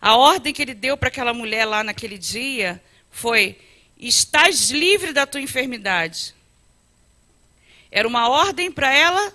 A 0.00 0.16
ordem 0.16 0.54
que 0.54 0.62
ele 0.62 0.72
deu 0.72 0.96
para 0.96 1.08
aquela 1.08 1.34
mulher 1.34 1.66
lá 1.66 1.84
naquele 1.84 2.16
dia 2.16 2.82
foi: 3.10 3.60
estás 3.98 4.70
livre 4.70 5.12
da 5.12 5.26
tua 5.26 5.42
enfermidade. 5.42 6.34
Era 7.90 8.08
uma 8.08 8.26
ordem 8.26 8.72
para 8.72 8.90
ela 8.90 9.34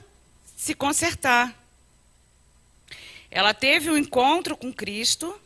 se 0.58 0.74
consertar. 0.74 1.56
Ela 3.30 3.54
teve 3.54 3.92
um 3.92 3.98
encontro 3.98 4.58
com 4.58 4.74
Cristo, 4.74 5.40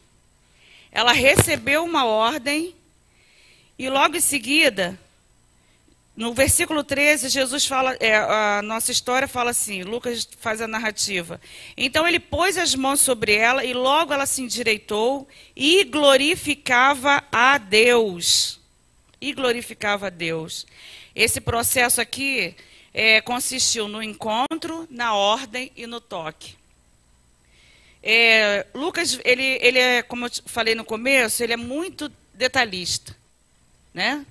ela 0.93 1.11
recebeu 1.11 1.83
uma 1.83 2.05
ordem, 2.05 2.73
e 3.77 3.89
logo 3.89 4.15
em 4.15 4.21
seguida, 4.21 4.97
no 6.15 6.33
versículo 6.33 6.81
13, 6.81 7.27
Jesus 7.27 7.65
fala, 7.65 7.93
é, 7.99 8.15
a 8.15 8.61
nossa 8.63 8.89
história 8.89 9.27
fala 9.27 9.51
assim, 9.51 9.83
Lucas 9.83 10.27
faz 10.39 10.61
a 10.61 10.67
narrativa. 10.67 11.41
Então 11.75 12.07
ele 12.07 12.21
pôs 12.21 12.57
as 12.57 12.73
mãos 12.73 13.01
sobre 13.01 13.33
ela 13.33 13.65
e 13.65 13.73
logo 13.73 14.13
ela 14.13 14.25
se 14.25 14.41
endireitou 14.41 15.27
e 15.53 15.83
glorificava 15.83 17.21
a 17.29 17.57
Deus. 17.57 18.61
E 19.19 19.33
glorificava 19.33 20.07
a 20.07 20.09
Deus. 20.09 20.65
Esse 21.13 21.41
processo 21.41 21.99
aqui 21.99 22.55
é, 22.93 23.19
consistiu 23.19 23.89
no 23.89 24.01
encontro, 24.01 24.87
na 24.89 25.13
ordem 25.13 25.69
e 25.75 25.85
no 25.85 25.99
toque. 25.99 26.55
É, 28.01 28.65
Lucas, 28.73 29.19
ele, 29.25 29.59
ele 29.61 29.79
é, 29.79 30.01
como 30.01 30.27
eu 30.27 30.31
falei 30.45 30.75
no 30.75 30.85
começo, 30.85 31.43
ele 31.43 31.53
é 31.53 31.57
muito 31.57 32.09
detalhista, 32.33 33.13
né? 33.93 34.25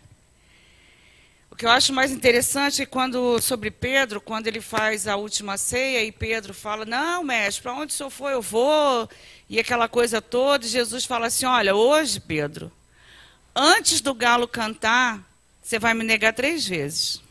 O 1.55 1.57
que 1.57 1.65
eu 1.65 1.71
acho 1.71 1.93
mais 1.93 2.11
interessante 2.11 2.83
é 2.83 2.87
quando, 2.87 3.41
sobre 3.41 3.71
Pedro, 3.71 4.21
quando 4.21 4.49
ele 4.49 4.61
faz 4.61 5.07
a 5.07 5.15
última 5.15 5.57
ceia 5.57 6.03
e 6.03 6.11
Pedro 6.11 6.53
fala, 6.53 6.85
não, 6.85 7.23
mestre, 7.23 7.63
para 7.63 7.75
onde 7.75 7.93
o 7.93 7.97
senhor 7.97 8.11
for, 8.11 8.29
eu 8.29 8.43
vou, 8.43 9.09
e 9.49 9.61
aquela 9.61 9.89
coisa 9.89 10.21
toda, 10.21 10.67
e 10.67 10.69
Jesus 10.69 11.05
fala 11.05 11.29
assim, 11.29 11.47
olha, 11.47 11.73
hoje, 11.73 12.19
Pedro, 12.19 12.73
antes 13.55 14.01
do 14.01 14.13
galo 14.13 14.49
cantar, 14.49 15.23
você 15.63 15.79
vai 15.79 15.95
me 15.95 16.03
negar 16.03 16.33
três 16.33 16.67
vezes. 16.67 17.23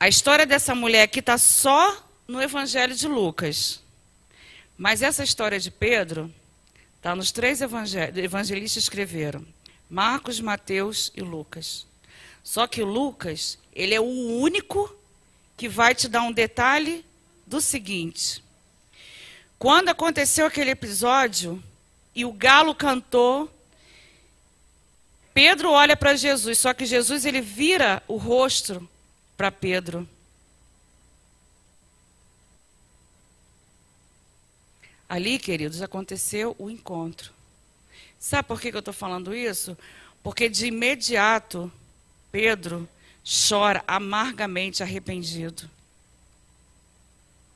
A 0.00 0.08
história 0.08 0.44
dessa 0.44 0.74
mulher 0.74 1.02
aqui 1.02 1.20
está 1.20 1.38
só 1.38 2.04
no 2.26 2.42
Evangelho 2.42 2.96
de 2.96 3.06
Lucas. 3.06 3.80
Mas 4.76 5.02
essa 5.02 5.22
história 5.22 5.60
de 5.60 5.70
Pedro 5.70 6.34
está 6.96 7.14
nos 7.14 7.30
três 7.30 7.60
evangelistas 7.62 8.82
escreveram: 8.82 9.46
Marcos, 9.88 10.40
Mateus 10.40 11.12
e 11.14 11.20
Lucas. 11.20 11.86
Só 12.42 12.66
que 12.66 12.82
Lucas, 12.82 13.58
ele 13.74 13.94
é 13.94 14.00
o 14.00 14.04
único 14.04 14.94
que 15.56 15.68
vai 15.68 15.94
te 15.94 16.08
dar 16.08 16.22
um 16.22 16.32
detalhe 16.32 17.04
do 17.46 17.60
seguinte: 17.60 18.42
quando 19.58 19.88
aconteceu 19.88 20.46
aquele 20.46 20.70
episódio 20.70 21.62
e 22.14 22.24
o 22.24 22.32
galo 22.32 22.74
cantou, 22.74 23.50
Pedro 25.32 25.70
olha 25.70 25.96
para 25.96 26.16
Jesus, 26.16 26.58
só 26.58 26.72
que 26.72 26.86
Jesus 26.86 27.24
ele 27.24 27.40
vira 27.40 28.02
o 28.08 28.16
rosto 28.16 28.88
para 29.36 29.50
Pedro. 29.50 30.08
Ali, 35.08 35.38
queridos, 35.38 35.82
aconteceu 35.82 36.56
o 36.58 36.68
encontro. 36.68 37.35
Sabe 38.18 38.48
por 38.48 38.60
que 38.60 38.68
eu 38.68 38.78
estou 38.78 38.94
falando 38.94 39.34
isso? 39.34 39.76
Porque 40.22 40.48
de 40.48 40.66
imediato, 40.66 41.70
Pedro 42.32 42.88
chora 43.48 43.82
amargamente 43.86 44.82
arrependido. 44.82 45.68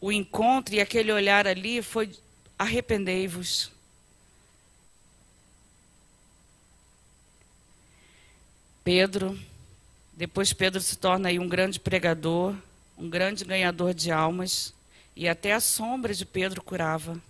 O 0.01 0.11
encontro 0.11 0.75
e 0.75 0.81
aquele 0.81 1.13
olhar 1.13 1.47
ali 1.47 1.83
foi: 1.83 2.11
arrependei-vos. 2.59 3.71
Pedro, 8.83 9.39
depois 10.15 10.53
Pedro 10.53 10.81
se 10.81 10.97
torna 10.97 11.29
aí 11.29 11.39
um 11.39 11.49
grande 11.49 11.79
pregador, 11.79 12.57
um 12.97 13.09
grande 13.09 13.45
ganhador 13.45 13.95
de 13.95 14.11
almas, 14.11 14.75
e 15.15 15.29
até 15.29 15.53
a 15.53 15.61
sombra 15.61 16.15
de 16.15 16.25
Pedro 16.25 16.63
curava. 16.63 17.21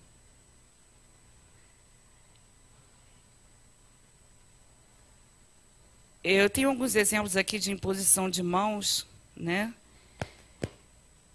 Eu 6.22 6.50
tenho 6.50 6.68
alguns 6.68 6.96
exemplos 6.96 7.34
aqui 7.34 7.58
de 7.58 7.72
imposição 7.72 8.28
de 8.28 8.42
mãos, 8.42 9.06
né? 9.34 9.72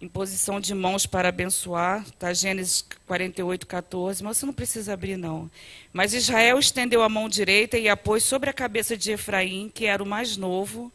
Imposição 0.00 0.60
de 0.60 0.72
mãos 0.74 1.06
para 1.06 1.28
abençoar, 1.28 2.08
tá? 2.20 2.32
Gênesis 2.32 2.86
48, 3.04 3.66
14. 3.66 4.22
Mas 4.22 4.38
você 4.38 4.46
não 4.46 4.52
precisa 4.52 4.92
abrir, 4.92 5.16
não. 5.16 5.50
Mas 5.92 6.14
Israel 6.14 6.60
estendeu 6.60 7.02
a 7.02 7.08
mão 7.08 7.28
direita 7.28 7.76
e 7.76 7.88
a 7.88 7.96
pôs 7.96 8.22
sobre 8.22 8.48
a 8.48 8.52
cabeça 8.52 8.96
de 8.96 9.10
Efraim, 9.10 9.72
que 9.74 9.86
era 9.86 10.00
o 10.00 10.06
mais 10.06 10.36
novo, 10.36 10.92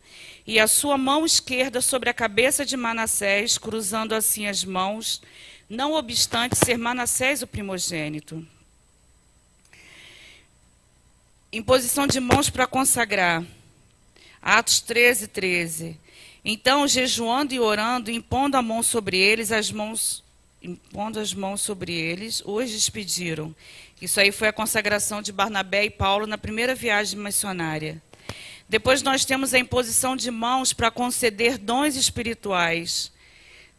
e 0.47 0.57
a 0.57 0.69
sua 0.69 0.97
mão 0.97 1.25
esquerda 1.25 1.81
sobre 1.81 2.09
a 2.09 2.13
cabeça 2.13 2.65
de 2.65 2.77
Manassés, 2.77 3.57
cruzando 3.57 4.15
assim 4.15 4.47
as 4.47 4.63
mãos, 4.63 5.21
não 5.69 5.95
obstante 5.95 6.55
ser 6.55 6.77
Manassés 6.77 7.41
o 7.41 7.47
primogênito. 7.47 8.47
Imposição 11.51 12.07
de 12.07 12.21
mãos 12.21 12.49
para 12.49 12.65
consagrar. 12.65 13.43
Atos 14.41 14.79
13, 14.81 15.27
13. 15.27 15.99
Então, 16.43 16.87
jejuando 16.87 17.53
e 17.53 17.59
orando, 17.59 18.09
impondo 18.09 18.57
a 18.57 18.61
mão 18.61 18.81
sobre 18.81 19.17
eles, 19.17 19.51
as 19.51 19.71
mãos, 19.71 20.23
impondo 20.61 21.19
as 21.19 21.33
mãos 21.33 21.61
sobre 21.61 21.93
eles, 21.93 22.41
os 22.43 22.71
despediram. 22.71 23.55
Isso 24.01 24.19
aí 24.19 24.31
foi 24.31 24.47
a 24.47 24.53
consagração 24.53 25.21
de 25.21 25.31
Barnabé 25.31 25.85
e 25.85 25.89
Paulo 25.91 26.25
na 26.25 26.37
primeira 26.37 26.73
viagem 26.73 27.19
missionária. 27.19 28.01
Depois 28.67 29.03
nós 29.03 29.25
temos 29.25 29.53
a 29.53 29.59
imposição 29.59 30.15
de 30.15 30.31
mãos 30.31 30.73
para 30.73 30.89
conceder 30.89 31.59
dons 31.59 31.95
espirituais. 31.95 33.11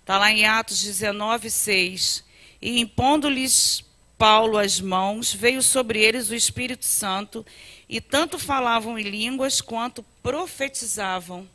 Está 0.00 0.18
lá 0.18 0.30
em 0.30 0.44
Atos 0.44 0.80
19, 0.80 1.50
6. 1.50 2.22
E 2.60 2.78
impondo-lhes 2.78 3.84
Paulo 4.22 4.56
as 4.56 4.80
mãos, 4.80 5.34
veio 5.34 5.60
sobre 5.60 6.00
eles 6.00 6.30
o 6.30 6.34
Espírito 6.36 6.84
Santo, 6.84 7.44
e 7.92 8.00
tanto 8.00 8.38
falavam 8.38 8.98
em 8.98 9.02
línguas 9.02 9.60
quanto 9.60 10.02
profetizavam. 10.22 11.46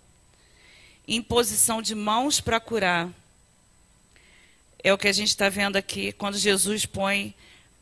Imposição 1.07 1.81
de 1.81 1.95
mãos 1.95 2.39
para 2.39 2.59
curar. 2.59 3.09
É 4.83 4.93
o 4.93 4.97
que 4.99 5.07
a 5.07 5.11
gente 5.11 5.29
está 5.29 5.49
vendo 5.49 5.77
aqui, 5.77 6.11
quando 6.11 6.37
Jesus 6.37 6.85
põe 6.85 7.33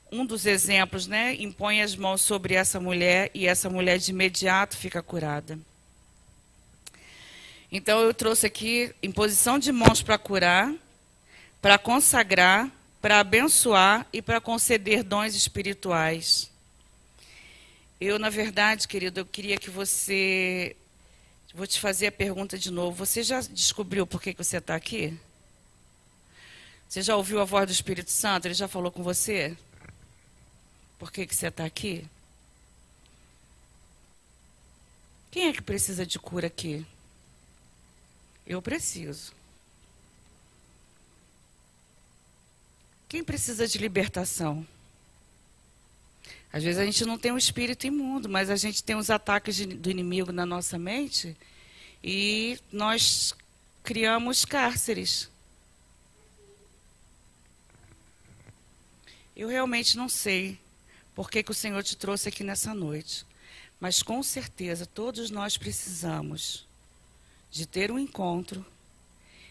um 0.09 0.25
dos 0.25 0.45
exemplos, 0.45 1.05
né? 1.05 1.35
Impõe 1.35 1.81
as 1.81 1.97
mãos 1.97 2.21
sobre 2.21 2.53
essa 2.53 2.79
mulher 2.79 3.29
e 3.33 3.45
essa 3.45 3.69
mulher 3.69 3.99
de 3.99 4.11
imediato 4.11 4.77
fica 4.77 5.03
curada. 5.03 5.59
Então 7.69 7.99
eu 7.99 8.13
trouxe 8.13 8.45
aqui 8.45 8.95
imposição 9.03 9.59
de 9.59 9.73
mãos 9.73 10.01
para 10.01 10.17
curar, 10.17 10.73
para 11.61 11.77
consagrar 11.77 12.71
para 13.01 13.19
abençoar 13.19 14.07
e 14.11 14.19
para 14.19 14.41
conceder 14.41 15.03
dons 15.03 15.35
espirituais. 15.35 16.49
Eu, 17.99 18.19
na 18.19 18.29
verdade, 18.29 18.87
querido, 18.87 19.21
eu 19.21 19.25
queria 19.25 19.57
que 19.57 19.69
você. 19.69 20.75
Vou 21.53 21.65
te 21.65 21.79
fazer 21.79 22.07
a 22.07 22.11
pergunta 22.11 22.57
de 22.57 22.69
novo. 22.69 23.05
Você 23.05 23.23
já 23.23 23.39
descobriu 23.39 24.05
por 24.05 24.21
que 24.21 24.33
você 24.33 24.57
está 24.57 24.75
aqui? 24.75 25.17
Você 26.89 27.01
já 27.01 27.15
ouviu 27.15 27.39
a 27.39 27.45
voz 27.45 27.65
do 27.65 27.71
Espírito 27.71 28.11
Santo? 28.11 28.45
Ele 28.45 28.53
já 28.53 28.67
falou 28.67 28.91
com 28.91 29.01
você? 29.01 29.57
Por 30.99 31.11
que, 31.11 31.25
que 31.25 31.33
você 31.35 31.47
está 31.47 31.65
aqui? 31.65 32.05
Quem 35.31 35.47
é 35.47 35.53
que 35.53 35.61
precisa 35.61 36.05
de 36.05 36.19
cura 36.19 36.47
aqui? 36.47 36.85
Eu 38.45 38.61
preciso. 38.61 39.33
Quem 43.07 43.23
precisa 43.23 43.67
de 43.67 43.77
libertação? 43.77 44.67
Às 46.55 46.63
vezes 46.63 46.79
a 46.79 46.85
gente 46.85 47.03
não 47.03 47.17
tem 47.17 47.33
um 47.33 47.37
espírito 47.37 47.85
imundo, 47.85 48.29
mas 48.29 48.49
a 48.49 48.55
gente 48.55 48.81
tem 48.81 48.95
os 48.95 49.09
ataques 49.09 49.57
de, 49.57 49.65
do 49.65 49.91
inimigo 49.91 50.31
na 50.31 50.45
nossa 50.45 50.79
mente 50.79 51.35
e 52.01 52.57
nós 52.71 53.35
criamos 53.83 54.45
cárceres. 54.45 55.29
Eu 59.35 59.49
realmente 59.49 59.97
não 59.97 60.07
sei 60.07 60.57
por 61.13 61.29
que, 61.29 61.43
que 61.43 61.51
o 61.51 61.53
Senhor 61.53 61.83
te 61.83 61.97
trouxe 61.97 62.29
aqui 62.29 62.41
nessa 62.41 62.73
noite, 62.73 63.25
mas 63.77 64.01
com 64.01 64.23
certeza 64.23 64.85
todos 64.85 65.29
nós 65.29 65.57
precisamos 65.57 66.65
de 67.51 67.65
ter 67.65 67.91
um 67.91 67.99
encontro, 67.99 68.65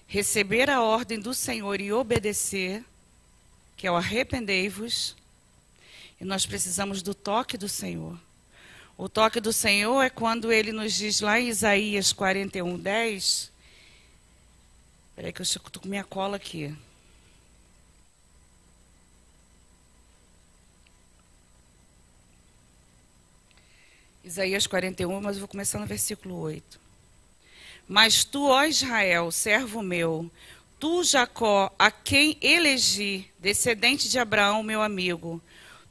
receber 0.07 0.71
a 0.71 0.81
ordem 0.81 1.21
do 1.21 1.35
Senhor 1.35 1.83
e 1.83 1.93
obedecer 1.93 2.83
que 3.77 3.87
é 3.87 3.91
o 3.91 3.97
arrependei-vos, 3.97 5.15
e 6.21 6.25
nós 6.25 6.47
precisamos 6.47 7.03
do 7.03 7.15
toque 7.15 7.57
do 7.57 7.69
Senhor. 7.69 8.19
O 8.97 9.09
toque 9.09 9.41
do 9.41 9.53
Senhor 9.53 10.03
é 10.03 10.09
quando 10.09 10.53
ele 10.53 10.73
nos 10.73 10.93
diz 10.93 11.21
lá 11.21 11.41
em 11.41 11.49
Isaías 11.49 12.13
41, 12.13 12.79
10. 12.79 13.53
Espera 15.11 15.29
aí 15.29 15.33
que 15.33 15.41
eu 15.41 15.45
estou 15.45 15.83
com 15.83 15.89
minha 15.89 16.05
cola 16.05 16.37
aqui. 16.37 16.75
Isaías 24.23 24.67
41, 24.67 25.21
mas 25.21 25.37
eu 25.37 25.41
vou 25.41 25.49
começar 25.49 25.79
no 25.79 25.87
versículo 25.87 26.37
8. 26.39 26.81
Mas 27.87 28.25
tu, 28.25 28.49
ó 28.49 28.65
Israel, 28.65 29.31
servo 29.31 29.83
meu, 29.83 30.31
Tu, 30.85 31.03
Jacó, 31.03 31.75
a 31.79 31.91
quem 31.91 32.37
elegi, 32.43 33.31
descendente 33.39 34.07
de 34.07 34.19
Abraão, 34.19 34.63
meu 34.63 34.83
amigo, 34.83 35.41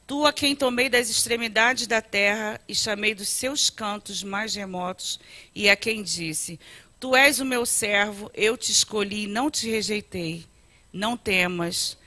tu 0.06 0.26
a 0.26 0.32
quem 0.32 0.54
tomei 0.54 0.88
das 0.88 1.08
extremidades 1.08 1.86
da 1.86 2.00
terra 2.00 2.60
e 2.68 2.74
chamei 2.74 3.14
dos 3.14 3.28
seus 3.28 3.70
cantos 3.70 4.22
mais 4.22 4.54
remotos, 4.54 5.20
e 5.54 5.68
a 5.68 5.76
quem 5.76 6.02
disse: 6.02 6.58
Tu 7.00 7.14
és 7.14 7.40
o 7.40 7.44
meu 7.44 7.66
servo, 7.66 8.30
eu 8.34 8.56
te 8.56 8.72
escolhi, 8.72 9.26
não 9.26 9.50
te 9.50 9.68
rejeitei. 9.68 10.46
Não 10.92 11.16
temas. 11.16 11.98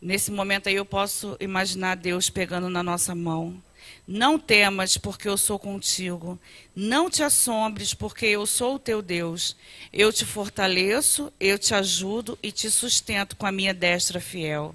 Nesse 0.00 0.30
momento 0.30 0.68
aí 0.68 0.74
eu 0.74 0.84
posso 0.84 1.36
imaginar 1.40 1.96
Deus 1.96 2.30
pegando 2.30 2.68
na 2.68 2.82
nossa 2.82 3.14
mão 3.14 3.62
não 4.06 4.38
temas, 4.38 4.98
porque 4.98 5.28
eu 5.28 5.36
sou 5.36 5.58
contigo. 5.58 6.38
Não 6.76 7.08
te 7.08 7.22
assombres, 7.22 7.94
porque 7.94 8.26
eu 8.26 8.44
sou 8.46 8.74
o 8.74 8.78
teu 8.78 9.00
Deus. 9.00 9.56
Eu 9.92 10.12
te 10.12 10.24
fortaleço, 10.24 11.32
eu 11.40 11.58
te 11.58 11.74
ajudo 11.74 12.38
e 12.42 12.52
te 12.52 12.70
sustento 12.70 13.34
com 13.36 13.46
a 13.46 13.52
minha 13.52 13.72
destra 13.72 14.20
fiel. 14.20 14.74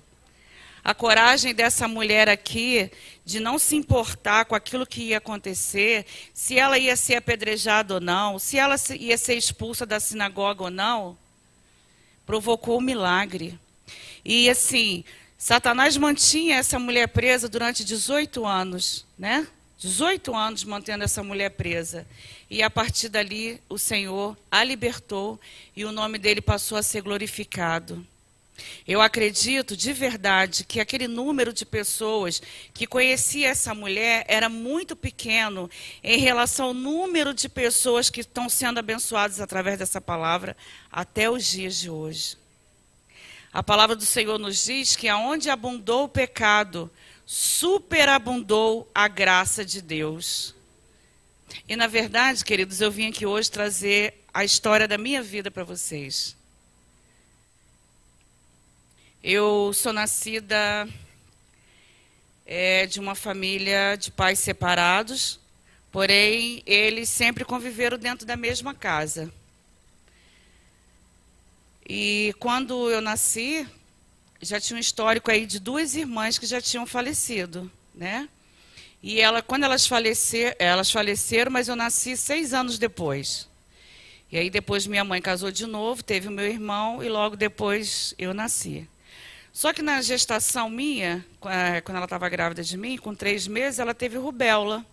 A 0.84 0.94
coragem 0.94 1.54
dessa 1.54 1.88
mulher 1.88 2.30
aqui 2.30 2.92
de 3.26 3.39
não 3.39 3.60
se 3.60 3.76
importar 3.76 4.46
com 4.46 4.56
aquilo 4.56 4.88
que 4.88 5.02
ia 5.02 5.18
acontecer, 5.18 6.06
se 6.34 6.58
ela 6.58 6.80
ia 6.80 6.96
ser 6.96 7.15
apedrejada 7.15 7.96
ou 7.96 8.00
não, 8.00 8.39
se 8.39 8.58
ela 8.58 8.76
ia 8.98 9.18
ser 9.18 9.36
expulsa 9.36 9.86
da 9.86 10.00
sinagoga 10.00 10.63
ou 10.63 10.72
não, 10.72 11.18
provocou 12.26 12.80
um 12.80 12.82
milagre. 12.82 13.60
E 14.24 14.50
assim, 14.50 15.04
Satanás 15.38 15.96
mantinha 15.96 16.58
essa 16.58 16.78
mulher 16.78 17.08
presa 17.08 17.48
durante 17.48 17.84
18 17.84 18.46
anos, 18.46 19.06
né? 19.18 19.48
18 19.80 20.36
anos 20.36 20.63
mantendo 20.65 21.06
essa 21.06 21.24
mulher 21.24 21.52
presa. 21.52 22.06
E 22.50 22.62
a 22.62 22.70
partir 22.70 23.08
dali, 23.08 23.62
o 23.70 23.78
Senhor 23.78 24.38
a 24.52 24.63
libertou 24.63 25.39
e 25.76 25.86
o 25.86 25.92
nome 25.92 26.18
dele 26.18 26.42
passou 26.42 26.78
a 26.78 26.84
ser 26.84 27.02
glorificado. 27.02 28.06
Eu 28.88 29.02
acredito 29.02 29.76
de 29.76 29.93
verdade 29.93 30.63
que 30.63 30.80
aquele 30.80 31.08
número 31.08 31.54
de 31.54 31.65
pessoas 31.65 32.41
que 32.74 32.88
conhecia 32.88 33.50
essa 33.50 33.74
mulher 33.74 34.26
era 34.28 34.50
muito 34.50 34.95
pequeno 34.95 35.69
em 36.04 36.19
relação 36.19 36.67
ao 36.67 36.74
número 36.74 37.34
de 37.34 37.48
pessoas 37.50 38.10
que 38.10 38.22
estão 38.22 38.50
sendo 38.50 38.80
abençoadas 38.80 39.39
através 39.39 39.78
dessa 39.80 40.02
palavra 40.02 40.56
até 40.91 41.30
os 41.30 41.45
dias 41.45 41.78
de 41.78 41.89
hoje. 41.89 42.38
A 43.52 43.63
palavra 43.63 43.95
do 43.95 44.06
Senhor 44.06 44.38
nos 44.38 44.63
diz 44.63 44.95
que 44.95 45.08
aonde 45.08 45.50
abundou 45.50 46.04
o 46.04 46.10
pecado, 46.10 46.89
superabundou 47.26 48.89
a 48.93 49.08
graça 49.08 49.65
de 49.65 49.82
Deus. 49.82 50.56
E 51.67 51.76
na 51.76 51.88
verdade, 51.88 52.45
queridos, 52.45 52.80
eu 52.80 52.91
vim 52.91 53.08
aqui 53.08 53.26
hoje 53.26 53.50
trazer 53.50 54.24
a 54.34 54.43
história 54.43 54.88
da 54.88 54.98
minha 54.98 55.22
vida 55.22 55.50
para 55.50 55.63
vocês. 55.63 56.38
Eu 59.21 59.73
sou 59.73 59.91
nascida 59.91 60.88
é 62.45 62.86
de 62.86 63.01
uma 63.01 63.15
família 63.15 63.97
de 63.97 64.12
pais 64.12 64.39
separados, 64.39 65.41
porém 65.91 66.63
eles 66.65 67.10
sempre 67.10 67.43
conviveram 67.43 67.97
dentro 67.97 68.25
da 68.25 68.38
mesma 68.38 68.73
casa. 68.73 69.29
E 71.88 72.34
quando 72.39 72.89
eu 72.89 73.01
nasci, 73.01 73.67
já 74.41 74.58
tinha 74.58 74.77
um 74.77 74.79
histórico 74.79 75.29
aí 75.29 75.45
de 75.45 75.60
duas 75.60 75.95
irmãs 75.95 76.38
que 76.38 76.45
já 76.45 76.62
tinham 76.62 76.88
falecido, 76.88 77.69
né? 77.93 78.29
E 79.03 79.19
ela, 79.19 79.41
quando 79.41 79.65
elas, 79.65 79.86
falecer, 79.86 80.55
elas 80.60 80.89
faleceram, 80.89 81.51
mas 81.51 81.67
eu 81.67 81.75
nasci 81.75 82.15
seis 82.15 82.53
anos 82.53 82.79
depois. 82.79 83.49
E 84.32 84.38
aí 84.38 84.49
depois 84.49 84.88
minha 84.88 85.03
mãe 85.03 85.21
casou 85.21 85.51
de 85.51 85.65
novo, 85.65 86.01
teve 86.01 86.29
o 86.29 86.32
meu 86.32 86.45
irmão 86.45 87.03
e 87.03 87.10
logo 87.10 87.36
depois 87.36 88.15
eu 88.17 88.34
nasci. 88.34 88.88
Só 89.60 89.74
que 89.74 89.82
na 89.82 90.02
gestação 90.02 90.69
minha, 90.69 91.26
quando 91.84 91.98
ela 91.98 92.06
estava 92.06 92.30
grávida 92.30 92.63
de 92.63 92.78
mim, 92.78 92.95
com 92.95 93.13
três 93.13 93.45
meses, 93.45 93.78
ela 93.78 93.93
teve 93.93 94.17
rubéola. 94.17 94.86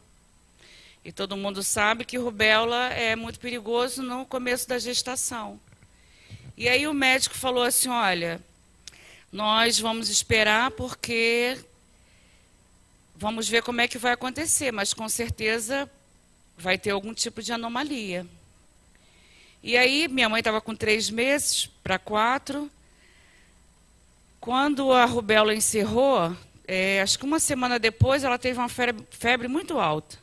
E 1.05 1.13
todo 1.13 1.37
mundo 1.37 1.63
sabe 1.63 2.05
que 2.05 2.19
rubéola 2.19 2.89
é 2.89 3.15
muito 3.15 3.39
perigoso 3.39 4.03
no 4.03 4.27
começo 4.27 4.69
da 4.69 4.77
gestação. 4.77 5.61
E 6.57 6.69
aí 6.69 6.85
o 6.89 6.93
médico 6.93 7.37
falou 7.37 7.63
assim: 7.63 7.89
olha, 7.89 8.41
nós 9.31 9.79
vamos 9.79 10.09
esperar 10.09 10.73
porque 10.73 11.57
vamos 13.15 13.49
ver 13.49 13.63
como 13.63 13.81
é 13.81 13.87
que 13.87 13.99
vai 13.99 14.15
acontecer, 14.15 14.73
mas 14.73 14.93
com 14.93 15.09
certeza 15.09 15.89
vai 16.59 16.77
ter 16.77 16.91
algum 16.91 17.15
tipo 17.15 17.41
de 17.41 17.53
anomalia. 17.53 18.27
E 19.63 19.77
aí, 19.77 20.09
minha 20.09 20.29
mãe 20.29 20.41
estava 20.41 20.61
com 20.61 20.75
três 20.75 21.09
meses 21.09 21.71
para 21.85 22.01
quatro. 22.01 22.69
Quando 24.47 24.93
a 24.93 25.05
rubéola 25.07 25.53
encerrou, 25.53 26.33
é, 26.69 27.03
acho 27.03 27.19
que 27.19 27.25
uma 27.25 27.41
semana 27.41 27.81
depois, 27.81 28.23
ela 28.23 28.39
teve 28.39 28.57
uma 28.61 28.69
febre, 28.69 29.05
febre 29.11 29.49
muito 29.49 29.81
alta. 29.81 30.21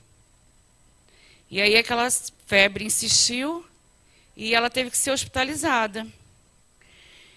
E 1.51 1.59
aí, 1.59 1.75
aquela 1.75 2.09
febre 2.45 2.85
insistiu 2.85 3.65
e 4.33 4.55
ela 4.55 4.69
teve 4.69 4.89
que 4.89 4.97
ser 4.97 5.11
hospitalizada. 5.11 6.07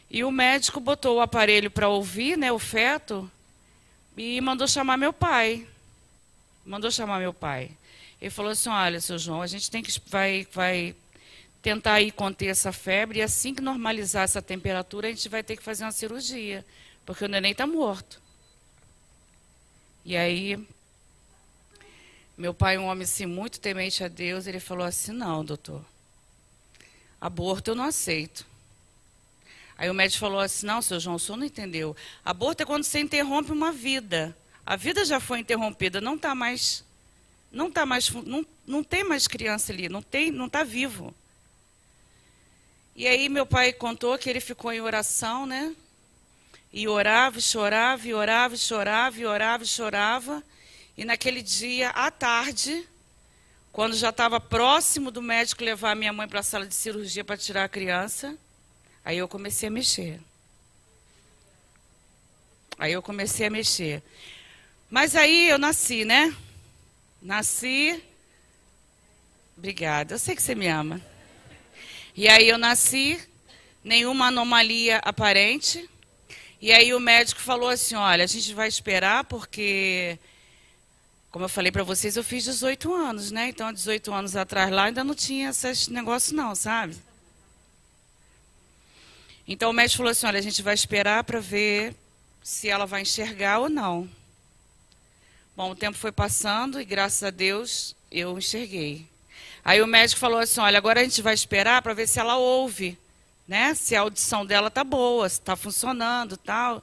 E 0.09 0.23
o 0.23 0.31
médico 0.31 0.79
botou 0.79 1.17
o 1.17 1.21
aparelho 1.21 1.73
para 1.73 1.89
ouvir 1.89 2.39
né, 2.39 2.53
o 2.53 2.59
feto 2.61 3.29
e 4.17 4.41
mandou 4.41 4.69
chamar 4.69 4.97
meu 4.97 5.13
pai. 5.13 5.67
Mandou 6.65 6.93
chamar 6.93 7.19
meu 7.19 7.35
pai. 7.35 7.73
Ele 8.23 8.31
falou 8.31 8.53
assim: 8.53 8.69
Olha, 8.69 9.01
seu 9.01 9.19
João, 9.19 9.43
a 9.43 9.49
gente 9.49 9.69
tem 9.73 9.83
que 9.83 9.91
vai, 10.09 10.47
vai 10.53 10.95
tentar 11.67 11.95
aí 11.95 12.13
conter 12.13 12.47
essa 12.47 12.71
febre 12.71 13.19
e 13.19 13.23
assim 13.23 13.53
que 13.53 13.61
normalizar 13.61 14.23
essa 14.23 14.41
temperatura, 14.41 15.09
a 15.09 15.11
gente 15.11 15.29
vai 15.29 15.43
ter 15.43 15.57
que 15.57 15.65
fazer 15.65 15.83
uma 15.83 15.91
cirurgia, 15.91 16.65
porque 17.05 17.25
o 17.25 17.29
neném 17.29 17.51
está 17.51 17.67
morto. 17.67 18.23
E 20.05 20.17
aí, 20.17 20.65
meu 22.39 22.55
pai, 22.55 22.79
um 22.79 22.85
homem 22.85 23.03
assim, 23.03 23.27
muito 23.27 23.59
temente 23.59 24.05
a 24.05 24.07
Deus, 24.07 24.47
ele 24.47 24.61
falou 24.61 24.87
assim: 24.87 25.11
Não, 25.11 25.45
doutor, 25.45 25.85
aborto 27.21 27.73
eu 27.73 27.75
não 27.75 27.83
aceito. 27.83 28.47
Aí 29.77 29.91
o 29.91 29.95
médico 29.95 30.21
falou 30.21 30.39
assim: 30.39 30.67
Não, 30.67 30.81
seu 30.81 31.01
João, 31.01 31.17
o 31.17 31.19
senhor 31.19 31.37
não 31.37 31.47
entendeu. 31.47 31.97
Aborto 32.25 32.63
é 32.63 32.67
quando 32.67 32.85
você 32.85 33.01
interrompe 33.01 33.51
uma 33.51 33.73
vida. 33.73 34.37
A 34.65 34.77
vida 34.77 35.05
já 35.05 35.19
foi 35.19 35.41
interrompida, 35.41 36.01
não 36.01 36.15
está 36.15 36.33
mais. 36.33 36.85
Não 37.51 37.67
está 37.67 37.85
mais. 37.85 38.09
Não, 38.09 38.47
não 38.65 38.85
tem 38.85 39.03
mais 39.03 39.27
criança 39.27 39.73
ali, 39.73 39.89
não 39.89 40.01
tem, 40.01 40.31
não 40.31 40.47
está 40.47 40.63
vivo. 40.63 41.13
E 42.97 43.07
aí 43.07 43.29
meu 43.29 43.45
pai 43.45 43.75
contou 43.75 44.17
que 44.17 44.31
ele 44.31 44.41
ficou 44.41 44.73
em 44.73 44.81
oração, 44.81 45.45
né? 45.45 45.77
E 46.73 46.89
orava, 46.89 47.39
chorava, 47.41 48.09
e 48.09 48.15
orava, 48.15 48.57
chorava, 48.57 49.21
e 49.21 49.27
orava, 49.27 49.65
chorava. 49.67 50.43
E 50.97 51.05
naquele 51.05 51.43
dia, 51.43 51.91
à 51.91 52.11
tarde, 52.11 52.89
quando 53.71 53.95
já 53.95 54.09
estava 54.09 54.41
próximo 54.41 55.11
do 55.11 55.21
médico 55.21 55.63
levar 55.63 55.95
minha 55.95 56.11
mãe 56.11 56.27
para 56.27 56.41
a 56.41 56.43
sala 56.43 56.67
de 56.67 56.75
cirurgia 56.75 57.23
para 57.23 57.37
tirar 57.37 57.65
a 57.65 57.69
criança, 57.69 58.35
aí 59.05 59.19
eu 59.19 59.29
comecei 59.29 59.69
a 59.69 59.71
mexer. 59.71 60.19
Aí 62.79 62.95
eu 62.95 63.03
comecei 63.03 63.47
a 63.47 63.51
mexer. 63.51 64.03
Mas 64.89 65.15
aí 65.15 65.51
eu 65.51 65.59
nasci, 65.59 66.07
né? 66.07 66.35
Nasci. 67.21 68.03
Obrigada. 69.55 70.15
Eu 70.15 70.19
sei 70.19 70.35
que 70.35 70.43
você 70.43 70.55
me 70.55 70.67
ama. 70.67 70.99
E 72.17 72.29
aí 72.29 72.49
eu 72.49 72.57
nasci, 72.57 73.21
nenhuma 73.85 74.29
anomalia 74.29 74.99
aparente. 75.05 75.87
E 76.63 76.73
aí 76.73 76.95
o 76.95 76.99
médico 76.99 77.43
falou 77.43 77.69
assim: 77.69 77.95
olha, 77.95 78.25
a 78.25 78.27
gente 78.27 78.55
vai 78.55 78.69
esperar 78.69 79.25
porque, 79.25 80.19
como 81.31 81.45
eu 81.45 81.49
falei 81.49 81.71
para 81.71 81.83
vocês, 81.85 82.17
eu 82.17 82.25
fiz 82.25 82.45
18 82.45 82.95
anos, 82.95 83.31
né? 83.31 83.51
Então, 83.51 83.71
18 83.71 84.15
anos 84.15 84.35
atrás 84.35 84.71
lá 84.71 84.85
ainda 84.85 85.05
não 85.05 85.15
tinha 85.15 85.51
esses 85.51 85.89
negócios, 85.89 86.33
não, 86.33 86.55
sabe? 86.55 86.97
Então 89.47 89.71
o 89.71 89.75
médico 89.75 89.99
falou 89.99 90.11
assim: 90.11 90.27
olha, 90.27 90.39
a 90.39 90.43
gente 90.43 90.63
vai 90.63 90.73
esperar 90.73 91.23
para 91.23 91.39
ver 91.39 91.95
se 92.43 92.67
ela 92.69 92.87
vai 92.87 93.03
enxergar 93.03 93.59
ou 93.59 93.69
não. 93.69 94.09
Bom, 95.55 95.71
o 95.71 95.77
tempo 95.77 95.99
foi 95.99 96.13
passando 96.13 96.81
e 96.81 96.85
graças 96.85 97.23
a 97.23 97.31
Deus 97.31 97.95
eu 98.11 98.39
enxerguei. 98.39 99.07
Aí 99.67 99.83
o 99.83 99.87
médico 99.89 100.21
falou 100.21 100.39
assim: 100.39 100.61
olha, 100.61 100.79
agora 100.79 101.01
a 101.01 101.03
gente 101.03 101.21
vai 101.21 101.35
esperar 101.35 101.83
para 101.83 101.93
ver 101.93 102.07
se 102.07 102.21
ela 102.21 102.37
ouve, 102.37 102.97
né? 103.49 103.75
Se 103.75 103.97
a 103.97 104.03
audição 104.03 104.47
dela 104.47 104.71
tá 104.71 104.85
boa, 104.85 105.29
se 105.29 105.41
está 105.41 105.57
funcionando, 105.57 106.37
tal, 106.37 106.81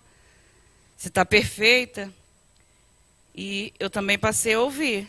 se 0.97 1.07
está 1.07 1.23
perfeita. 1.23 2.13
E 3.33 3.71
eu 3.79 3.89
também 3.89 4.19
passei 4.19 4.55
a 4.55 4.59
ouvir. 4.59 5.07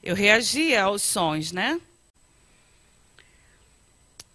Eu 0.00 0.14
reagia 0.14 0.84
aos 0.84 1.02
sons, 1.02 1.50
né? 1.50 1.80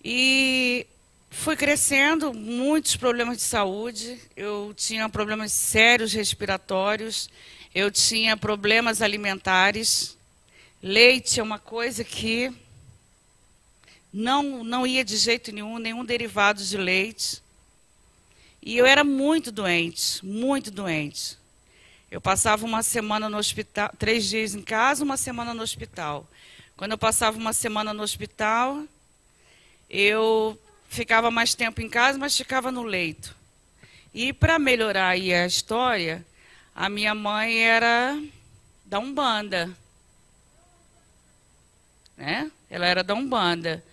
E 0.03 0.85
fui 1.29 1.55
crescendo, 1.55 2.33
muitos 2.33 2.97
problemas 2.97 3.37
de 3.37 3.43
saúde. 3.43 4.19
Eu 4.35 4.73
tinha 4.75 5.07
problemas 5.07 5.53
sérios 5.53 6.11
respiratórios, 6.11 7.29
eu 7.73 7.89
tinha 7.89 8.35
problemas 8.35 9.01
alimentares. 9.01 10.17
Leite 10.83 11.39
é 11.39 11.43
uma 11.43 11.59
coisa 11.59 12.03
que 12.03 12.51
não, 14.11 14.63
não 14.63 14.87
ia 14.87 15.05
de 15.05 15.15
jeito 15.15 15.51
nenhum, 15.51 15.77
nenhum 15.77 16.03
derivado 16.03 16.63
de 16.63 16.75
leite. 16.75 17.39
E 18.59 18.75
eu 18.79 18.87
era 18.87 19.03
muito 19.03 19.51
doente, 19.51 20.25
muito 20.25 20.71
doente. 20.71 21.37
Eu 22.09 22.19
passava 22.19 22.65
uma 22.65 22.81
semana 22.81 23.29
no 23.29 23.37
hospital, 23.37 23.91
três 23.99 24.27
dias 24.27 24.55
em 24.55 24.61
casa, 24.63 25.03
uma 25.03 25.17
semana 25.17 25.53
no 25.53 25.61
hospital. 25.61 26.27
Quando 26.75 26.93
eu 26.93 26.97
passava 26.97 27.37
uma 27.37 27.53
semana 27.53 27.93
no 27.93 28.01
hospital, 28.01 28.83
eu 29.87 30.59
ficava 30.89 31.29
mais 31.29 31.53
tempo 31.53 31.79
em 31.79 31.89
casa, 31.89 32.17
mas 32.17 32.35
ficava 32.35 32.71
no 32.71 32.81
leito. 32.81 33.35
E 34.15 34.33
para 34.33 34.57
melhorar 34.57 35.09
aí 35.09 35.31
a 35.31 35.45
história, 35.45 36.25
a 36.73 36.89
minha 36.89 37.13
mãe 37.13 37.59
era 37.59 38.19
da 38.83 38.97
Umbanda 38.97 39.69
né? 42.21 42.51
Ela 42.69 42.85
era 42.85 43.03
da 43.03 43.15
Umbanda. 43.15 43.83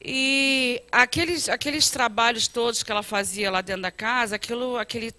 E 0.00 0.82
aqueles, 0.90 1.48
aqueles 1.48 1.90
trabalhos 1.90 2.48
todos 2.48 2.82
que 2.82 2.90
ela 2.90 3.04
fazia 3.04 3.50
lá 3.50 3.60
dentro 3.60 3.82
da 3.82 3.90
casa, 3.90 4.34
aquilo, 4.34 4.76
aquele, 4.76 5.14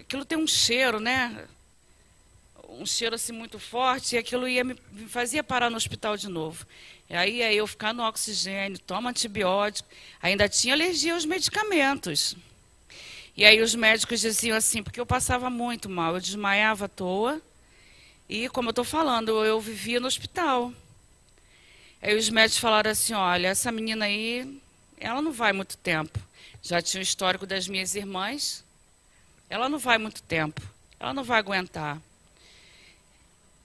aquilo 0.00 0.24
tem 0.24 0.38
um 0.38 0.46
cheiro, 0.46 1.00
né? 1.00 1.44
Um 2.68 2.86
cheiro 2.86 3.16
assim 3.16 3.32
muito 3.32 3.58
forte, 3.58 4.14
e 4.14 4.18
aquilo 4.18 4.48
ia 4.48 4.62
me, 4.62 4.76
me 4.92 5.08
fazia 5.08 5.42
parar 5.42 5.70
no 5.70 5.76
hospital 5.76 6.16
de 6.16 6.28
novo. 6.28 6.64
E 7.10 7.14
aí 7.14 7.38
ia 7.38 7.52
eu 7.52 7.66
ficar 7.66 7.92
no 7.92 8.04
oxigênio, 8.04 8.78
toma 8.78 9.10
antibiótico, 9.10 9.88
ainda 10.22 10.48
tinha 10.48 10.74
alergia 10.74 11.14
aos 11.14 11.24
medicamentos. 11.24 12.36
E 13.36 13.44
aí 13.44 13.60
os 13.60 13.74
médicos 13.74 14.20
diziam 14.20 14.56
assim, 14.56 14.84
porque 14.84 15.00
eu 15.00 15.06
passava 15.06 15.50
muito 15.50 15.88
mal, 15.88 16.14
eu 16.14 16.20
desmaiava 16.20 16.84
à 16.84 16.88
toa, 16.88 17.42
e, 18.28 18.48
como 18.48 18.68
eu 18.68 18.72
estou 18.72 18.84
falando, 18.84 19.44
eu 19.44 19.60
vivia 19.60 20.00
no 20.00 20.06
hospital. 20.06 20.72
Aí 22.00 22.16
os 22.16 22.28
médicos 22.30 22.58
falaram 22.58 22.90
assim: 22.90 23.12
olha, 23.14 23.48
essa 23.48 23.70
menina 23.70 24.06
aí, 24.06 24.60
ela 24.98 25.20
não 25.20 25.32
vai 25.32 25.52
muito 25.52 25.76
tempo. 25.76 26.18
Já 26.62 26.80
tinha 26.80 27.00
o 27.00 27.02
histórico 27.02 27.46
das 27.46 27.68
minhas 27.68 27.94
irmãs. 27.94 28.64
Ela 29.50 29.68
não 29.68 29.78
vai 29.78 29.98
muito 29.98 30.22
tempo. 30.22 30.62
Ela 30.98 31.12
não 31.12 31.24
vai 31.24 31.38
aguentar. 31.38 32.00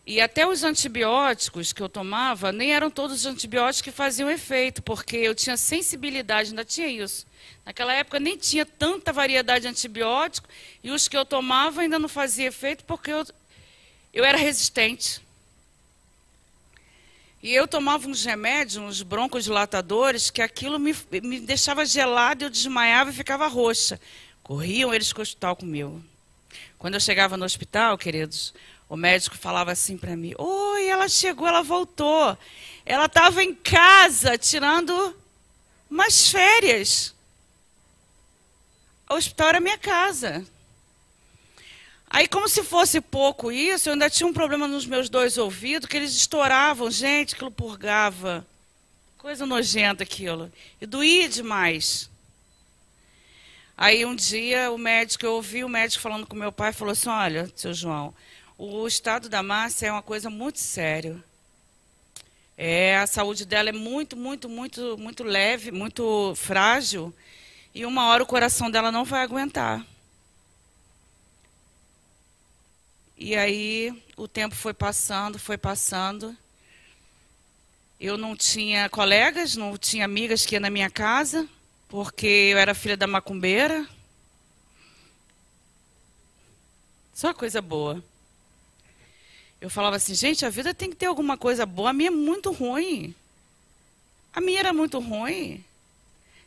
E 0.05 0.19
até 0.19 0.45
os 0.45 0.63
antibióticos 0.63 1.71
que 1.71 1.81
eu 1.81 1.87
tomava, 1.87 2.51
nem 2.51 2.73
eram 2.73 2.89
todos 2.89 3.19
os 3.19 3.25
antibióticos 3.27 3.81
que 3.81 3.91
faziam 3.91 4.29
efeito, 4.29 4.81
porque 4.81 5.15
eu 5.15 5.35
tinha 5.35 5.55
sensibilidade, 5.55 6.49
ainda 6.49 6.65
tinha 6.65 6.87
isso. 6.87 7.27
Naquela 7.63 7.93
época 7.93 8.19
nem 8.19 8.35
tinha 8.35 8.65
tanta 8.65 9.13
variedade 9.13 9.61
de 9.61 9.67
antibiótico, 9.67 10.49
e 10.83 10.89
os 10.89 11.07
que 11.07 11.15
eu 11.15 11.23
tomava 11.23 11.81
ainda 11.81 11.99
não 11.99 12.09
fazia 12.09 12.47
efeito, 12.47 12.83
porque 12.85 13.11
eu 13.11 13.23
eu 14.13 14.23
era 14.23 14.37
resistente. 14.37 15.21
E 17.41 17.53
eu 17.53 17.67
tomava 17.67 18.07
uns 18.07 18.25
remédios, 18.25 18.77
uns 18.77 19.01
broncodilatadores, 19.01 20.29
que 20.29 20.41
aquilo 20.41 20.77
me, 20.77 20.93
me 21.23 21.39
deixava 21.39 21.85
gelado, 21.85 22.43
eu 22.43 22.49
desmaiava 22.49 23.11
e 23.11 23.13
ficava 23.13 23.47
roxa. 23.47 23.99
Corriam 24.43 24.93
eles 24.93 25.13
com 25.13 25.19
o 25.19 25.23
hospital 25.23 25.55
comigo. 25.55 26.03
Quando 26.77 26.95
eu 26.95 26.99
chegava 26.99 27.37
no 27.37 27.45
hospital, 27.45 27.97
queridos, 27.97 28.53
o 28.89 28.97
médico 28.97 29.37
falava 29.37 29.71
assim 29.71 29.97
para 29.97 30.17
mim: 30.17 30.33
Oi, 30.37 30.87
ela 30.87 31.07
chegou, 31.07 31.47
ela 31.47 31.61
voltou. 31.61 32.37
Ela 32.85 33.05
estava 33.05 33.43
em 33.43 33.53
casa 33.53 34.37
tirando 34.37 35.15
umas 35.89 36.29
férias. 36.29 37.13
O 39.09 39.13
hospital 39.13 39.49
era 39.49 39.59
minha 39.59 39.77
casa. 39.77 40.45
Aí, 42.09 42.27
como 42.27 42.47
se 42.49 42.63
fosse 42.63 42.99
pouco 42.99 43.51
isso, 43.51 43.87
eu 43.87 43.93
ainda 43.93 44.09
tinha 44.09 44.27
um 44.27 44.33
problema 44.33 44.67
nos 44.67 44.85
meus 44.85 45.09
dois 45.09 45.37
ouvidos, 45.37 45.87
que 45.87 45.95
eles 45.95 46.15
estouravam, 46.15 46.89
gente, 46.89 47.35
aquilo 47.35 47.51
purgava. 47.51 48.45
Coisa 49.19 49.45
nojenta 49.45 50.01
aquilo. 50.01 50.51
E 50.81 50.87
doía 50.87 51.29
demais. 51.29 52.09
Aí 53.77 54.05
um 54.05 54.15
dia 54.15 54.71
o 54.71 54.77
médico, 54.77 55.25
eu 55.25 55.33
ouvi 55.33 55.63
o 55.63 55.69
médico 55.69 56.01
falando 56.01 56.25
com 56.25 56.35
meu 56.35 56.51
pai, 56.51 56.73
falou 56.73 56.93
assim, 56.93 57.09
olha, 57.09 57.49
seu 57.55 57.73
João, 57.73 58.13
o 58.57 58.85
estado 58.87 59.29
da 59.29 59.43
Márcia 59.43 59.87
é 59.87 59.91
uma 59.91 60.01
coisa 60.01 60.29
muito 60.29 60.59
séria. 60.59 61.15
É, 62.57 62.97
a 62.97 63.07
saúde 63.07 63.45
dela 63.45 63.69
é 63.69 63.71
muito, 63.71 64.17
muito, 64.17 64.49
muito, 64.49 64.97
muito 64.97 65.23
leve, 65.23 65.71
muito 65.71 66.33
frágil. 66.35 67.13
E 67.73 67.85
uma 67.85 68.07
hora 68.07 68.23
o 68.23 68.25
coração 68.25 68.69
dela 68.69 68.91
não 68.91 69.05
vai 69.05 69.21
aguentar. 69.21 69.85
E 73.21 73.35
aí 73.35 73.93
o 74.15 74.29
tempo 74.29 74.55
foi 74.55 74.73
passando, 74.73 75.37
foi 75.37 75.57
passando. 75.57 76.33
Eu 77.99 78.17
não 78.17 78.33
tinha 78.33 78.87
colegas, 78.87 79.57
não 79.57 79.77
tinha 79.77 80.05
amigas 80.05 80.45
que 80.45 80.55
iam 80.55 80.61
na 80.61 80.69
minha 80.69 80.89
casa, 80.89 81.45
porque 81.89 82.25
eu 82.25 82.57
era 82.57 82.73
filha 82.73 82.95
da 82.95 83.05
macumbeira. 83.05 83.85
Só 87.13 87.33
coisa 87.33 87.61
boa. 87.61 88.01
Eu 89.59 89.69
falava 89.69 89.97
assim, 89.97 90.15
gente, 90.15 90.45
a 90.45 90.49
vida 90.49 90.73
tem 90.73 90.89
que 90.89 90.95
ter 90.95 91.07
alguma 91.07 91.37
coisa 91.37 91.65
boa. 91.65 91.89
A 91.89 91.93
minha 91.93 92.07
é 92.07 92.11
muito 92.11 92.53
ruim. 92.53 93.13
A 94.31 94.39
minha 94.39 94.61
era 94.61 94.71
muito 94.71 94.97
ruim. 94.97 95.61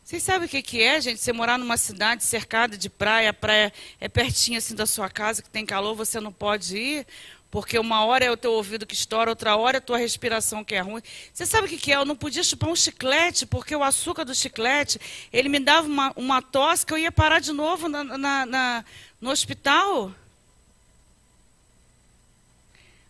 Vocês 0.04 0.22
sabem 0.22 0.46
o 0.46 0.48
que, 0.48 0.60
que 0.62 0.82
é, 0.82 1.00
gente? 1.00 1.20
Você 1.20 1.32
morar 1.32 1.56
numa 1.56 1.76
cidade 1.76 2.24
cercada 2.24 2.76
de 2.76 2.90
praia, 2.90 3.30
a 3.30 3.32
praia 3.32 3.72
é 4.00 4.08
pertinho 4.08 4.58
assim 4.58 4.74
da 4.74 4.84
sua 4.84 5.08
casa, 5.08 5.42
que 5.42 5.48
tem 5.48 5.64
calor, 5.64 5.94
você 5.94 6.18
não 6.18 6.32
pode 6.32 6.76
ir, 6.76 7.06
porque 7.52 7.78
uma 7.78 8.04
hora 8.04 8.24
é 8.24 8.30
o 8.30 8.36
teu 8.36 8.52
ouvido 8.52 8.84
que 8.84 8.94
estoura, 8.94 9.30
outra 9.30 9.56
hora 9.56 9.76
é 9.76 9.78
a 9.78 9.80
tua 9.80 9.96
respiração 9.96 10.64
que 10.64 10.74
é 10.74 10.80
ruim. 10.80 11.02
Você 11.32 11.46
sabe 11.46 11.66
o 11.66 11.70
que, 11.70 11.76
que 11.76 11.92
é? 11.92 11.96
Eu 11.96 12.04
não 12.04 12.16
podia 12.16 12.42
chupar 12.42 12.70
um 12.70 12.74
chiclete, 12.74 13.46
porque 13.46 13.76
o 13.76 13.84
açúcar 13.84 14.24
do 14.24 14.34
chiclete, 14.34 14.98
ele 15.32 15.48
me 15.48 15.60
dava 15.60 15.86
uma, 15.86 16.12
uma 16.16 16.42
tosse 16.42 16.84
que 16.84 16.92
eu 16.92 16.98
ia 16.98 17.12
parar 17.12 17.38
de 17.38 17.52
novo 17.52 17.88
na, 17.88 18.02
na, 18.02 18.46
na 18.46 18.84
no 19.20 19.30
hospital. 19.30 20.12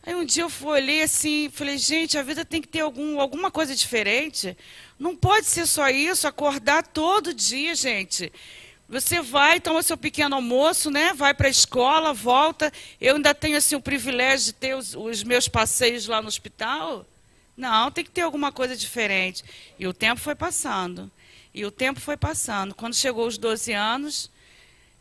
Aí 0.04 0.14
um 0.16 0.24
dia 0.24 0.42
eu 0.42 0.66
olhei 0.66 1.02
assim, 1.02 1.48
falei, 1.48 1.78
gente, 1.78 2.18
a 2.18 2.22
vida 2.22 2.44
tem 2.44 2.60
que 2.60 2.66
ter 2.66 2.80
algum, 2.80 3.20
alguma 3.20 3.52
coisa 3.52 3.74
diferente. 3.74 4.56
Não 4.98 5.14
pode 5.14 5.46
ser 5.46 5.64
só 5.64 5.88
isso, 5.88 6.26
acordar 6.26 6.86
todo 6.88 7.32
dia, 7.32 7.74
gente. 7.74 8.32
Você 8.88 9.22
vai, 9.22 9.60
toma 9.60 9.82
seu 9.82 9.96
pequeno 9.96 10.34
almoço, 10.34 10.90
né? 10.90 11.14
Vai 11.14 11.32
para 11.32 11.46
a 11.46 11.50
escola, 11.50 12.12
volta. 12.12 12.72
Eu 13.00 13.14
ainda 13.14 13.32
tenho 13.32 13.56
assim 13.56 13.76
o 13.76 13.80
privilégio 13.80 14.46
de 14.46 14.52
ter 14.54 14.76
os, 14.76 14.94
os, 14.94 15.22
meus 15.22 15.46
passeios 15.46 16.06
lá 16.06 16.20
no 16.20 16.28
hospital. 16.28 17.06
Não, 17.56 17.90
tem 17.90 18.04
que 18.04 18.10
ter 18.10 18.22
alguma 18.22 18.50
coisa 18.50 18.76
diferente. 18.76 19.44
E 19.78 19.86
o 19.86 19.94
tempo 19.94 20.20
foi 20.20 20.34
passando. 20.34 21.10
E 21.54 21.64
o 21.64 21.70
tempo 21.70 22.00
foi 22.00 22.16
passando. 22.16 22.74
Quando 22.74 22.94
chegou 22.94 23.26
os 23.26 23.38
12 23.38 23.72
anos, 23.72 24.30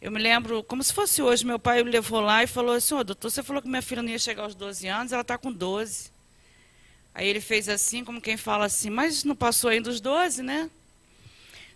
eu 0.01 0.11
me 0.11 0.19
lembro, 0.19 0.63
como 0.63 0.83
se 0.83 0.91
fosse 0.91 1.21
hoje, 1.21 1.45
meu 1.45 1.59
pai 1.59 1.83
me 1.83 1.91
levou 1.91 2.21
lá 2.21 2.43
e 2.43 2.47
falou 2.47 2.73
assim, 2.73 2.95
oh, 2.95 3.03
doutor, 3.03 3.29
você 3.29 3.43
falou 3.43 3.61
que 3.61 3.67
minha 3.67 3.83
filha 3.83 4.01
não 4.01 4.09
ia 4.09 4.17
chegar 4.17 4.43
aos 4.43 4.55
12 4.55 4.87
anos, 4.87 5.11
ela 5.11 5.21
está 5.21 5.37
com 5.37 5.51
12. 5.51 6.11
Aí 7.13 7.27
ele 7.27 7.39
fez 7.39 7.69
assim, 7.69 8.03
como 8.03 8.19
quem 8.19 8.35
fala 8.35 8.65
assim, 8.65 8.89
mas 8.89 9.23
não 9.23 9.35
passou 9.35 9.69
ainda 9.69 9.91
os 9.91 10.01
12, 10.01 10.41
né? 10.41 10.71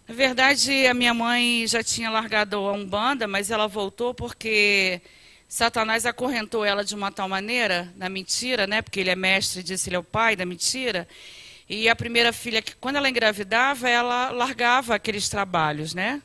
Na 0.08 0.16
verdade, 0.16 0.88
a 0.88 0.94
minha 0.94 1.14
mãe 1.14 1.68
já 1.68 1.84
tinha 1.84 2.10
largado 2.10 2.58
a 2.58 2.72
Umbanda, 2.72 3.28
mas 3.28 3.52
ela 3.52 3.68
voltou 3.68 4.12
porque 4.12 5.00
Satanás 5.48 6.06
acorrentou 6.06 6.66
ela 6.66 6.84
de 6.84 6.96
uma 6.96 7.12
tal 7.12 7.30
maneira, 7.30 7.94
na 7.96 8.10
mentira, 8.10 8.66
né? 8.66 8.82
Porque 8.82 9.00
ele 9.00 9.12
é 9.12 9.16
mestre, 9.16 9.62
disse 9.62 9.90
ele 9.90 9.98
é 9.98 10.00
o 10.00 10.04
pai 10.04 10.36
da 10.36 10.46
mentira. 10.46 11.08
E 11.70 11.88
a 11.88 11.96
primeira 11.96 12.34
filha, 12.34 12.64
quando 12.82 12.96
ela 12.96 13.10
engravidava, 13.10 13.88
ela 13.88 14.32
largava 14.32 14.96
aqueles 14.96 15.30
trabalhos, 15.30 15.94
né? 15.94 16.22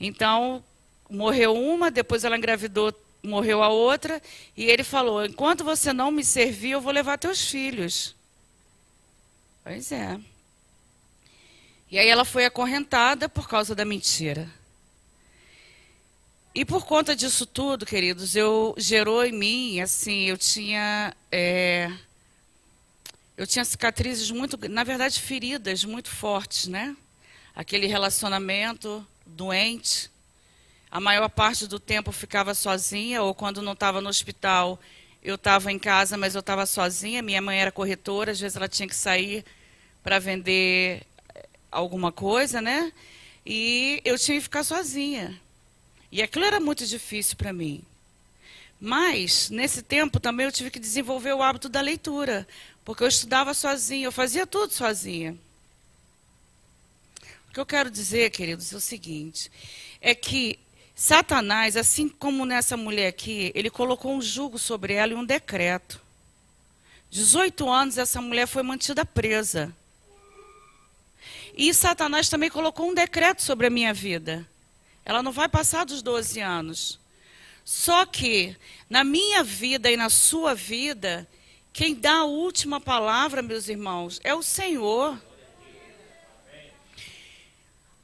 Então, 0.00 0.62
morreu 1.08 1.54
uma, 1.54 1.90
depois 1.90 2.24
ela 2.24 2.36
engravidou, 2.36 2.92
morreu 3.22 3.62
a 3.62 3.68
outra, 3.68 4.22
e 4.56 4.64
ele 4.64 4.84
falou: 4.84 5.24
enquanto 5.24 5.64
você 5.64 5.92
não 5.92 6.10
me 6.10 6.24
servir, 6.24 6.70
eu 6.70 6.80
vou 6.80 6.92
levar 6.92 7.18
teus 7.18 7.48
filhos. 7.48 8.14
Pois 9.64 9.92
é. 9.92 10.18
E 11.90 11.98
aí 11.98 12.08
ela 12.08 12.24
foi 12.24 12.44
acorrentada 12.44 13.28
por 13.28 13.48
causa 13.48 13.74
da 13.74 13.84
mentira. 13.84 14.48
E 16.54 16.64
por 16.64 16.84
conta 16.84 17.14
disso 17.14 17.46
tudo, 17.46 17.86
queridos, 17.86 18.34
eu 18.34 18.74
gerou 18.76 19.24
em 19.24 19.32
mim, 19.32 19.80
assim, 19.80 20.24
eu 20.24 20.36
tinha, 20.36 21.14
é, 21.30 21.90
eu 23.36 23.46
tinha 23.46 23.64
cicatrizes 23.64 24.30
muito, 24.30 24.58
na 24.68 24.82
verdade, 24.82 25.20
feridas 25.20 25.84
muito 25.84 26.10
fortes, 26.10 26.66
né? 26.66 26.96
Aquele 27.54 27.86
relacionamento 27.86 29.06
doente. 29.24 30.10
A 30.90 31.00
maior 31.00 31.28
parte 31.28 31.66
do 31.66 31.78
tempo 31.78 32.08
eu 32.08 32.14
ficava 32.14 32.54
sozinha, 32.54 33.22
ou 33.22 33.34
quando 33.34 33.60
não 33.60 33.72
estava 33.74 34.00
no 34.00 34.08
hospital, 34.08 34.80
eu 35.22 35.34
estava 35.34 35.70
em 35.70 35.78
casa, 35.78 36.16
mas 36.16 36.34
eu 36.34 36.40
estava 36.40 36.64
sozinha. 36.64 37.22
Minha 37.22 37.42
mãe 37.42 37.60
era 37.60 37.70
corretora, 37.70 38.32
às 38.32 38.40
vezes 38.40 38.56
ela 38.56 38.68
tinha 38.68 38.88
que 38.88 38.96
sair 38.96 39.44
para 40.02 40.18
vender 40.18 41.02
eh, 41.34 41.48
alguma 41.70 42.10
coisa, 42.10 42.62
né? 42.62 42.92
E 43.44 44.00
eu 44.04 44.18
tinha 44.18 44.38
que 44.38 44.44
ficar 44.44 44.64
sozinha. 44.64 45.38
E 46.10 46.22
aquilo 46.22 46.44
era 46.44 46.58
muito 46.58 46.86
difícil 46.86 47.36
para 47.36 47.52
mim. 47.52 47.82
Mas, 48.80 49.50
nesse 49.50 49.82
tempo 49.82 50.20
também 50.20 50.46
eu 50.46 50.52
tive 50.52 50.70
que 50.70 50.78
desenvolver 50.78 51.32
o 51.34 51.42
hábito 51.42 51.68
da 51.68 51.80
leitura, 51.80 52.46
porque 52.84 53.02
eu 53.02 53.08
estudava 53.08 53.52
sozinha, 53.52 54.06
eu 54.06 54.12
fazia 54.12 54.46
tudo 54.46 54.72
sozinha. 54.72 55.36
O 57.48 57.52
que 57.52 57.60
eu 57.60 57.66
quero 57.66 57.90
dizer, 57.90 58.30
queridos, 58.30 58.72
é 58.72 58.76
o 58.76 58.80
seguinte: 58.80 59.50
é 60.00 60.14
que 60.14 60.58
Satanás, 61.00 61.76
assim 61.76 62.08
como 62.08 62.44
nessa 62.44 62.76
mulher 62.76 63.06
aqui, 63.06 63.52
ele 63.54 63.70
colocou 63.70 64.12
um 64.12 64.20
jugo 64.20 64.58
sobre 64.58 64.94
ela 64.94 65.12
e 65.12 65.14
um 65.14 65.24
decreto. 65.24 66.02
18 67.08 67.70
anos 67.70 67.98
essa 67.98 68.20
mulher 68.20 68.48
foi 68.48 68.64
mantida 68.64 69.04
presa. 69.04 69.72
E 71.56 71.72
Satanás 71.72 72.28
também 72.28 72.50
colocou 72.50 72.90
um 72.90 72.94
decreto 72.94 73.42
sobre 73.42 73.68
a 73.68 73.70
minha 73.70 73.94
vida. 73.94 74.44
Ela 75.04 75.22
não 75.22 75.30
vai 75.30 75.48
passar 75.48 75.86
dos 75.86 76.02
12 76.02 76.40
anos. 76.40 76.98
Só 77.64 78.04
que, 78.04 78.56
na 78.90 79.04
minha 79.04 79.44
vida 79.44 79.88
e 79.88 79.96
na 79.96 80.10
sua 80.10 80.52
vida, 80.52 81.28
quem 81.72 81.94
dá 81.94 82.14
a 82.14 82.24
última 82.24 82.80
palavra, 82.80 83.40
meus 83.40 83.68
irmãos, 83.68 84.20
é 84.24 84.34
o 84.34 84.42
Senhor. 84.42 85.16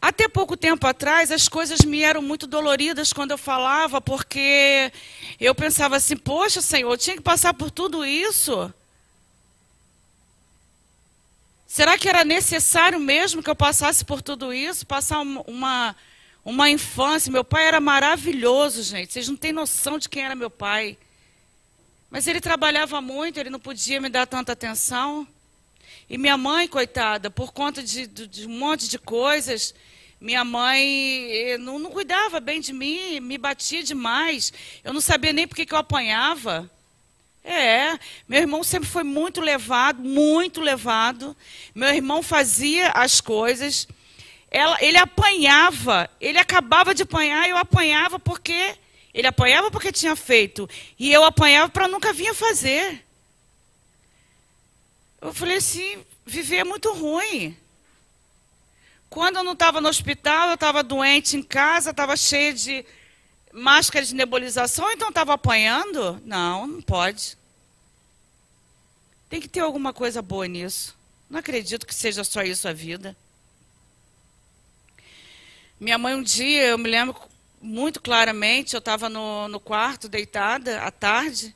Até 0.05 0.29
pouco 0.29 0.55
tempo 0.55 0.87
atrás, 0.87 1.33
as 1.33 1.49
coisas 1.49 1.81
me 1.81 2.03
eram 2.03 2.21
muito 2.21 2.47
doloridas 2.47 3.11
quando 3.11 3.31
eu 3.31 3.39
falava, 3.39 4.03
porque 4.03 4.93
eu 5.41 5.55
pensava 5.55 5.97
assim: 5.97 6.15
poxa, 6.15 6.61
Senhor, 6.61 6.93
eu 6.93 6.99
tinha 6.99 7.17
que 7.17 7.23
passar 7.23 7.55
por 7.55 7.71
tudo 7.71 8.05
isso. 8.05 8.71
Será 11.67 11.97
que 11.97 12.07
era 12.07 12.23
necessário 12.23 13.01
mesmo 13.01 13.43
que 13.43 13.49
eu 13.49 13.57
passasse 13.57 14.05
por 14.05 14.21
tudo 14.21 14.53
isso? 14.53 14.85
Passar 14.85 15.21
uma, 15.21 15.97
uma 16.45 16.69
infância. 16.69 17.33
Meu 17.33 17.43
pai 17.43 17.67
era 17.67 17.81
maravilhoso, 17.81 18.83
gente. 18.83 19.11
Vocês 19.11 19.27
não 19.27 19.37
têm 19.37 19.53
noção 19.53 19.99
de 19.99 20.11
quem 20.11 20.23
era 20.23 20.35
meu 20.35 20.51
pai. 20.51 20.99
Mas 22.11 22.27
ele 22.27 22.43
trabalhava 22.43 23.01
muito, 23.01 23.41
ele 23.41 23.49
não 23.49 23.59
podia 23.59 24.03
me 24.03 24.11
dar 24.11 24.27
tanta 24.27 24.53
atenção. 24.53 25.27
E 26.11 26.19
minha 26.19 26.37
mãe, 26.37 26.69
coitada, 26.69 27.31
por 27.31 27.55
conta 27.55 27.83
de, 27.83 28.07
de, 28.07 28.27
de 28.27 28.47
um 28.47 28.51
monte 28.59 28.87
de 28.87 28.99
coisas, 28.99 29.75
minha 30.25 30.43
mãe 30.43 31.29
eh, 31.31 31.59
não, 31.59 31.79
não, 31.79 31.91
cuidava 31.91 32.41
bem 32.41 32.59
de 32.59 32.73
mim, 32.73 33.21
me 33.21 33.37
batia 33.37 33.83
demais. 33.83 34.55
Eu 34.83 34.95
não 34.95 35.01
sabia 35.01 35.35
nem 35.35 35.47
por 35.47 35.55
que 35.55 35.67
eu 35.71 35.77
apanhava. 35.77 36.71
É, 37.45 37.99
meu 38.27 38.41
irmão 38.41 38.65
sempre 38.65 38.89
foi 38.89 39.03
muito 39.03 39.43
levado, 39.43 40.01
muito 40.01 40.63
levado. 40.63 41.37
Meu 41.75 41.91
irmão 41.95 42.23
fazia 42.23 42.89
as 42.93 43.21
coisas. 43.21 43.87
Ela, 44.51 44.79
ele 44.81 44.97
apanhava, 44.97 46.09
ele 46.19 46.39
acabava 46.39 46.95
de 46.95 47.03
apanhar, 47.03 47.47
eu 47.47 47.59
apanhava 47.59 48.19
porque 48.19 48.79
ele 49.13 49.27
apanhava 49.27 49.71
porque 49.71 49.93
tinha 49.93 50.17
feito 50.17 50.67
e 50.99 51.13
eu 51.13 51.23
apanhava 51.23 51.69
para 51.69 51.87
nunca 51.87 52.15
vir 52.15 52.29
a 52.29 52.35
fazer. 52.35 53.05
Eu 55.21 55.35
falei 55.35 55.59
assim, 55.59 56.03
viver 56.25 56.61
é 56.61 56.65
muito 56.65 56.91
ruim. 56.95 57.55
Quando 59.15 59.37
eu 59.37 59.45
não 59.45 59.53
estava 59.53 59.81
no 59.81 59.89
hospital, 59.89 60.49
eu 60.49 60.55
estava 60.55 60.83
doente 60.83 61.37
em 61.37 61.43
casa, 61.43 61.93
estava 61.93 62.17
cheia 62.17 62.53
de 62.53 62.85
máscara 63.53 64.05
de 64.05 64.13
nebulização, 64.13 64.91
então 64.91 65.09
estava 65.09 65.35
apanhando? 65.35 66.21
Não, 66.25 66.67
não 66.67 66.83
pode. 66.83 67.39
Tem 69.31 69.41
que 69.41 69.47
ter 69.47 69.61
alguma 69.61 69.93
coisa 69.93 70.21
boa 70.21 70.49
nisso. 70.49 70.97
Não 71.31 71.39
acredito 71.39 71.87
que 71.87 71.95
seja 71.95 72.25
só 72.25 72.43
isso 72.43 72.67
a 72.67 72.73
vida. 72.73 73.17
Minha 75.79 75.97
mãe, 75.97 76.17
um 76.17 76.23
dia, 76.23 76.65
eu 76.65 76.77
me 76.77 76.91
lembro 76.91 77.15
muito 77.63 78.01
claramente, 78.01 78.75
eu 78.75 78.81
estava 78.81 79.09
no, 79.09 79.47
no 79.47 79.61
quarto, 79.61 80.09
deitada, 80.09 80.83
à 80.83 80.91
tarde, 80.91 81.55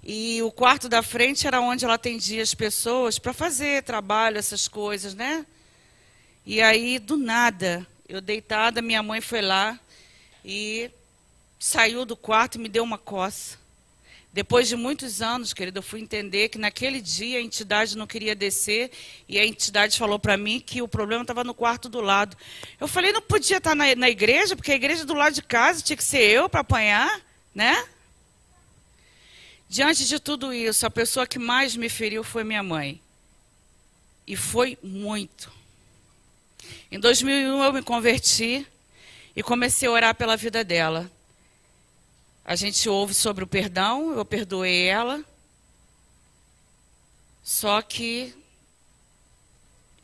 e 0.00 0.40
o 0.44 0.52
quarto 0.52 0.88
da 0.88 1.02
frente 1.02 1.44
era 1.44 1.60
onde 1.60 1.84
ela 1.84 1.94
atendia 1.94 2.40
as 2.40 2.54
pessoas 2.54 3.18
para 3.18 3.32
fazer 3.32 3.82
trabalho, 3.82 4.38
essas 4.38 4.68
coisas, 4.68 5.12
né? 5.12 5.44
E 6.50 6.60
aí, 6.60 6.98
do 6.98 7.16
nada, 7.16 7.86
eu 8.08 8.20
deitada, 8.20 8.82
minha 8.82 9.04
mãe 9.04 9.20
foi 9.20 9.40
lá 9.40 9.78
e 10.44 10.90
saiu 11.60 12.04
do 12.04 12.16
quarto 12.16 12.56
e 12.56 12.58
me 12.58 12.68
deu 12.68 12.82
uma 12.82 12.98
coça. 12.98 13.56
Depois 14.32 14.66
de 14.66 14.74
muitos 14.74 15.22
anos, 15.22 15.52
querido, 15.52 15.78
eu 15.78 15.82
fui 15.84 16.00
entender 16.00 16.48
que 16.48 16.58
naquele 16.58 17.00
dia 17.00 17.38
a 17.38 17.40
entidade 17.40 17.96
não 17.96 18.04
queria 18.04 18.34
descer 18.34 18.90
e 19.28 19.38
a 19.38 19.46
entidade 19.46 19.96
falou 19.96 20.18
para 20.18 20.36
mim 20.36 20.58
que 20.58 20.82
o 20.82 20.88
problema 20.88 21.22
estava 21.22 21.44
no 21.44 21.54
quarto 21.54 21.88
do 21.88 22.00
lado. 22.00 22.36
Eu 22.80 22.88
falei, 22.88 23.12
não 23.12 23.22
podia 23.22 23.58
estar 23.58 23.76
na, 23.76 23.94
na 23.94 24.10
igreja, 24.10 24.56
porque 24.56 24.72
a 24.72 24.74
igreja 24.74 25.04
do 25.04 25.14
lado 25.14 25.34
de 25.34 25.42
casa 25.42 25.80
tinha 25.80 25.96
que 25.96 26.02
ser 26.02 26.22
eu 26.22 26.48
para 26.48 26.62
apanhar, 26.62 27.20
né? 27.54 27.86
Diante 29.68 30.04
de 30.04 30.18
tudo 30.18 30.52
isso, 30.52 30.84
a 30.84 30.90
pessoa 30.90 31.28
que 31.28 31.38
mais 31.38 31.76
me 31.76 31.88
feriu 31.88 32.24
foi 32.24 32.42
minha 32.42 32.64
mãe. 32.64 33.00
E 34.26 34.34
foi 34.34 34.76
muito. 34.82 35.59
Em 36.90 36.98
2001 36.98 37.62
eu 37.62 37.72
me 37.72 37.82
converti 37.82 38.66
e 39.34 39.42
comecei 39.42 39.88
a 39.88 39.92
orar 39.92 40.14
pela 40.14 40.36
vida 40.36 40.64
dela. 40.64 41.10
A 42.44 42.56
gente 42.56 42.88
ouve 42.88 43.14
sobre 43.14 43.44
o 43.44 43.46
perdão, 43.46 44.12
eu 44.12 44.24
perdoei 44.24 44.86
ela. 44.86 45.24
Só 47.42 47.80
que 47.82 48.34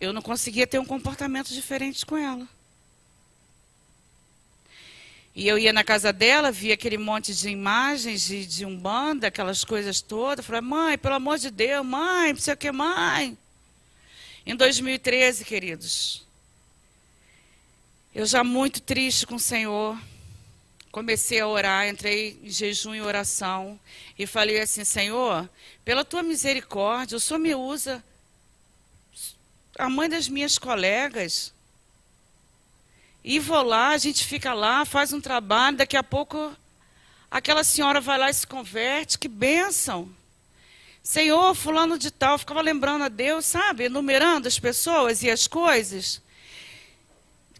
eu 0.00 0.12
não 0.12 0.22
conseguia 0.22 0.66
ter 0.66 0.78
um 0.78 0.84
comportamento 0.84 1.48
diferente 1.48 2.04
com 2.04 2.16
ela. 2.16 2.46
E 5.34 5.46
eu 5.46 5.58
ia 5.58 5.72
na 5.72 5.84
casa 5.84 6.14
dela, 6.14 6.50
via 6.50 6.74
aquele 6.74 6.96
monte 6.96 7.34
de 7.34 7.50
imagens 7.50 8.22
de, 8.22 8.46
de 8.46 8.64
umbanda, 8.64 9.26
aquelas 9.26 9.64
coisas 9.64 10.00
todas. 10.00 10.44
Falei, 10.44 10.62
mãe, 10.62 10.96
pelo 10.96 11.14
amor 11.14 11.38
de 11.38 11.50
Deus, 11.50 11.84
mãe, 11.84 12.32
não 12.32 12.40
sei 12.40 12.54
o 12.54 12.56
que, 12.56 12.72
mãe. 12.72 13.36
Em 14.46 14.56
2013, 14.56 15.44
queridos, 15.44 16.25
eu 18.16 18.24
já 18.24 18.42
muito 18.42 18.80
triste 18.80 19.26
com 19.26 19.34
o 19.34 19.38
Senhor, 19.38 19.94
comecei 20.90 21.38
a 21.38 21.46
orar, 21.46 21.86
entrei 21.86 22.40
em 22.42 22.48
jejum 22.48 22.94
e 22.94 23.02
oração. 23.02 23.78
E 24.18 24.26
falei 24.26 24.58
assim: 24.58 24.84
Senhor, 24.84 25.46
pela 25.84 26.02
tua 26.02 26.22
misericórdia, 26.22 27.18
o 27.18 27.20
Senhor 27.20 27.38
me 27.38 27.54
usa, 27.54 28.02
a 29.78 29.90
mãe 29.90 30.08
das 30.08 30.30
minhas 30.30 30.56
colegas. 30.56 31.52
E 33.22 33.38
vou 33.38 33.62
lá, 33.62 33.90
a 33.90 33.98
gente 33.98 34.24
fica 34.24 34.54
lá, 34.54 34.86
faz 34.86 35.12
um 35.12 35.20
trabalho, 35.20 35.76
daqui 35.76 35.94
a 35.98 36.02
pouco 36.02 36.56
aquela 37.30 37.62
senhora 37.62 38.00
vai 38.00 38.16
lá 38.16 38.30
e 38.30 38.34
se 38.34 38.46
converte, 38.46 39.18
que 39.18 39.28
bênção. 39.28 40.08
Senhor, 41.02 41.54
fulano 41.54 41.98
de 41.98 42.10
tal, 42.10 42.38
ficava 42.38 42.62
lembrando 42.62 43.04
a 43.04 43.08
Deus, 43.08 43.44
sabe, 43.44 43.84
enumerando 43.84 44.48
as 44.48 44.58
pessoas 44.58 45.22
e 45.22 45.28
as 45.28 45.46
coisas. 45.46 46.24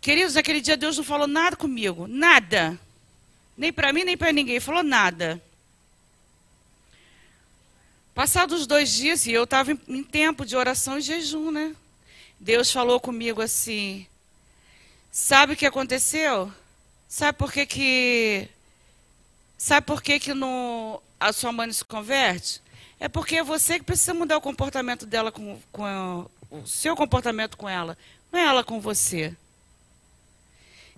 Queridos, 0.07 0.35
naquele 0.35 0.61
dia 0.61 0.77
Deus 0.77 0.97
não 0.97 1.03
falou 1.03 1.27
nada 1.27 1.57
comigo, 1.57 2.07
nada. 2.07 2.79
Nem 3.59 3.73
para 3.73 3.93
mim, 3.93 4.05
nem 4.05 4.17
para 4.17 4.31
ninguém, 4.31 4.61
falou 4.61 4.85
nada. 4.85 5.43
Passados 8.15 8.69
dois 8.69 8.93
dias, 8.93 9.27
e 9.27 9.33
eu 9.33 9.43
estava 9.43 9.73
em, 9.73 9.81
em 9.89 10.05
tempo 10.05 10.47
de 10.47 10.55
oração 10.55 10.97
e 10.97 11.01
jejum, 11.01 11.51
né? 11.51 11.75
Deus 12.39 12.71
falou 12.71 13.01
comigo 13.01 13.43
assim, 13.43 14.07
Sabe 15.11 15.55
o 15.55 15.57
que 15.57 15.67
aconteceu? 15.67 16.53
Sabe 17.09 17.37
por 17.37 17.53
que 17.53 17.67
que 17.67 18.49
Sabe 19.59 19.89
por 19.89 20.01
que 20.01 20.21
que 20.21 20.35
no, 20.35 21.03
a 21.19 21.33
sua 21.33 21.51
mãe 21.51 21.73
se 21.73 21.85
converte? 21.85 22.63
É 23.01 23.09
porque 23.09 23.39
é 23.39 23.43
você 23.43 23.81
que 23.81 23.85
precisa 23.85 24.15
mudar 24.15 24.37
o 24.37 24.41
comportamento 24.41 25.05
dela 25.05 25.33
com, 25.33 25.61
com 25.73 26.31
o 26.49 26.65
seu 26.65 26.95
comportamento 26.95 27.57
com 27.57 27.69
ela, 27.69 27.99
não 28.31 28.39
é 28.39 28.45
ela 28.45 28.63
com 28.63 28.81
você. 28.81 29.37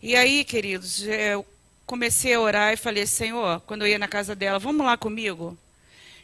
E 0.01 0.15
aí, 0.15 0.45
queridos, 0.45 1.03
eu 1.03 1.45
comecei 1.85 2.33
a 2.33 2.41
orar 2.41 2.73
e 2.73 2.77
falei, 2.77 3.05
Senhor, 3.05 3.61
quando 3.67 3.83
eu 3.83 3.89
ia 3.89 3.99
na 3.99 4.07
casa 4.07 4.33
dela, 4.33 4.57
vamos 4.57 4.87
lá 4.87 4.97
comigo? 4.97 5.59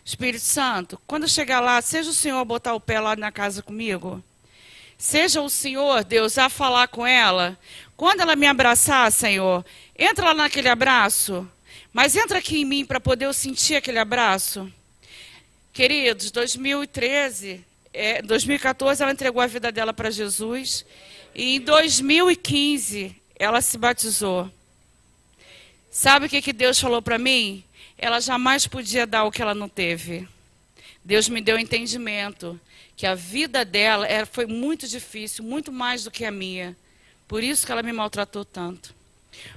Espírito 0.04 0.44
Santo, 0.44 1.00
quando 1.08 1.28
chegar 1.28 1.58
lá, 1.58 1.82
seja 1.82 2.10
o 2.10 2.14
Senhor 2.14 2.44
botar 2.44 2.74
o 2.74 2.80
pé 2.80 3.00
lá 3.00 3.16
na 3.16 3.32
casa 3.32 3.62
comigo. 3.62 4.22
Seja 4.96 5.40
o 5.40 5.50
Senhor, 5.50 6.04
Deus, 6.04 6.38
a 6.38 6.48
falar 6.48 6.86
com 6.86 7.04
ela. 7.04 7.58
Quando 7.96 8.20
ela 8.20 8.36
me 8.36 8.46
abraçar, 8.46 9.10
Senhor, 9.10 9.66
entra 9.98 10.26
lá 10.26 10.34
naquele 10.34 10.68
abraço. 10.68 11.50
Mas 11.92 12.14
entra 12.14 12.38
aqui 12.38 12.60
em 12.60 12.64
mim 12.64 12.84
para 12.84 13.00
poder 13.00 13.24
eu 13.24 13.32
sentir 13.32 13.74
aquele 13.74 13.98
abraço. 13.98 14.72
Queridos, 15.72 16.30
2013, 16.30 17.64
é, 17.92 18.22
2014 18.22 19.02
ela 19.02 19.10
entregou 19.10 19.42
a 19.42 19.48
vida 19.48 19.72
dela 19.72 19.92
para 19.92 20.12
Jesus. 20.12 20.86
E 21.34 21.56
em 21.56 21.60
2015 21.60 23.23
ela 23.36 23.60
se 23.60 23.76
batizou. 23.78 24.50
Sabe 25.90 26.26
o 26.26 26.28
que, 26.28 26.42
que 26.42 26.52
Deus 26.52 26.78
falou 26.78 27.00
para 27.00 27.18
mim? 27.18 27.64
Ela 27.96 28.20
jamais 28.20 28.66
podia 28.66 29.06
dar 29.06 29.24
o 29.24 29.30
que 29.30 29.40
ela 29.40 29.54
não 29.54 29.68
teve. 29.68 30.28
Deus 31.04 31.28
me 31.28 31.40
deu 31.40 31.58
entendimento 31.58 32.60
que 32.96 33.06
a 33.06 33.14
vida 33.14 33.64
dela 33.64 34.06
era, 34.06 34.26
foi 34.26 34.46
muito 34.46 34.86
difícil, 34.88 35.44
muito 35.44 35.72
mais 35.72 36.04
do 36.04 36.10
que 36.10 36.24
a 36.24 36.30
minha. 36.30 36.76
Por 37.26 37.42
isso 37.42 37.66
que 37.66 37.72
ela 37.72 37.82
me 37.82 37.92
maltratou 37.92 38.44
tanto. 38.44 38.94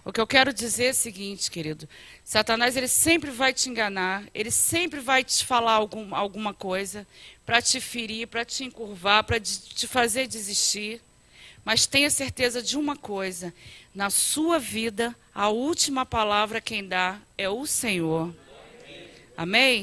O 0.03 0.11
que 0.11 0.19
eu 0.19 0.28
quero 0.28 0.53
dizer 0.53 0.86
é 0.86 0.91
o 0.91 0.93
seguinte, 0.93 1.51
querido. 1.51 1.88
Satanás, 2.23 2.75
ele 2.75 2.88
sempre 2.88 3.30
vai 3.30 3.53
te 3.53 3.69
enganar, 3.69 4.23
ele 4.34 4.51
sempre 4.51 4.99
vai 4.99 5.23
te 5.23 5.45
falar 5.45 5.73
algum, 5.73 6.15
alguma 6.15 6.53
coisa 6.53 7.07
para 7.45 7.61
te 7.61 7.80
ferir, 7.80 8.28
para 8.28 8.43
te 8.43 8.63
encurvar, 8.63 9.23
para 9.23 9.39
te 9.39 9.88
fazer 9.88 10.28
desistir. 10.28 11.01
Mas 11.68 11.86
tenha 11.86 12.09
certeza 12.09 12.61
de 12.63 12.78
uma 12.78 12.95
coisa: 12.95 13.53
na 13.93 14.09
sua 14.09 14.57
vida, 14.57 15.13
a 15.36 15.49
última 15.49 16.05
palavra 16.05 16.61
quem 16.61 16.88
dá 16.88 17.20
é 17.38 17.49
o 17.49 17.65
Senhor. 17.65 18.34
Amém? 19.36 19.76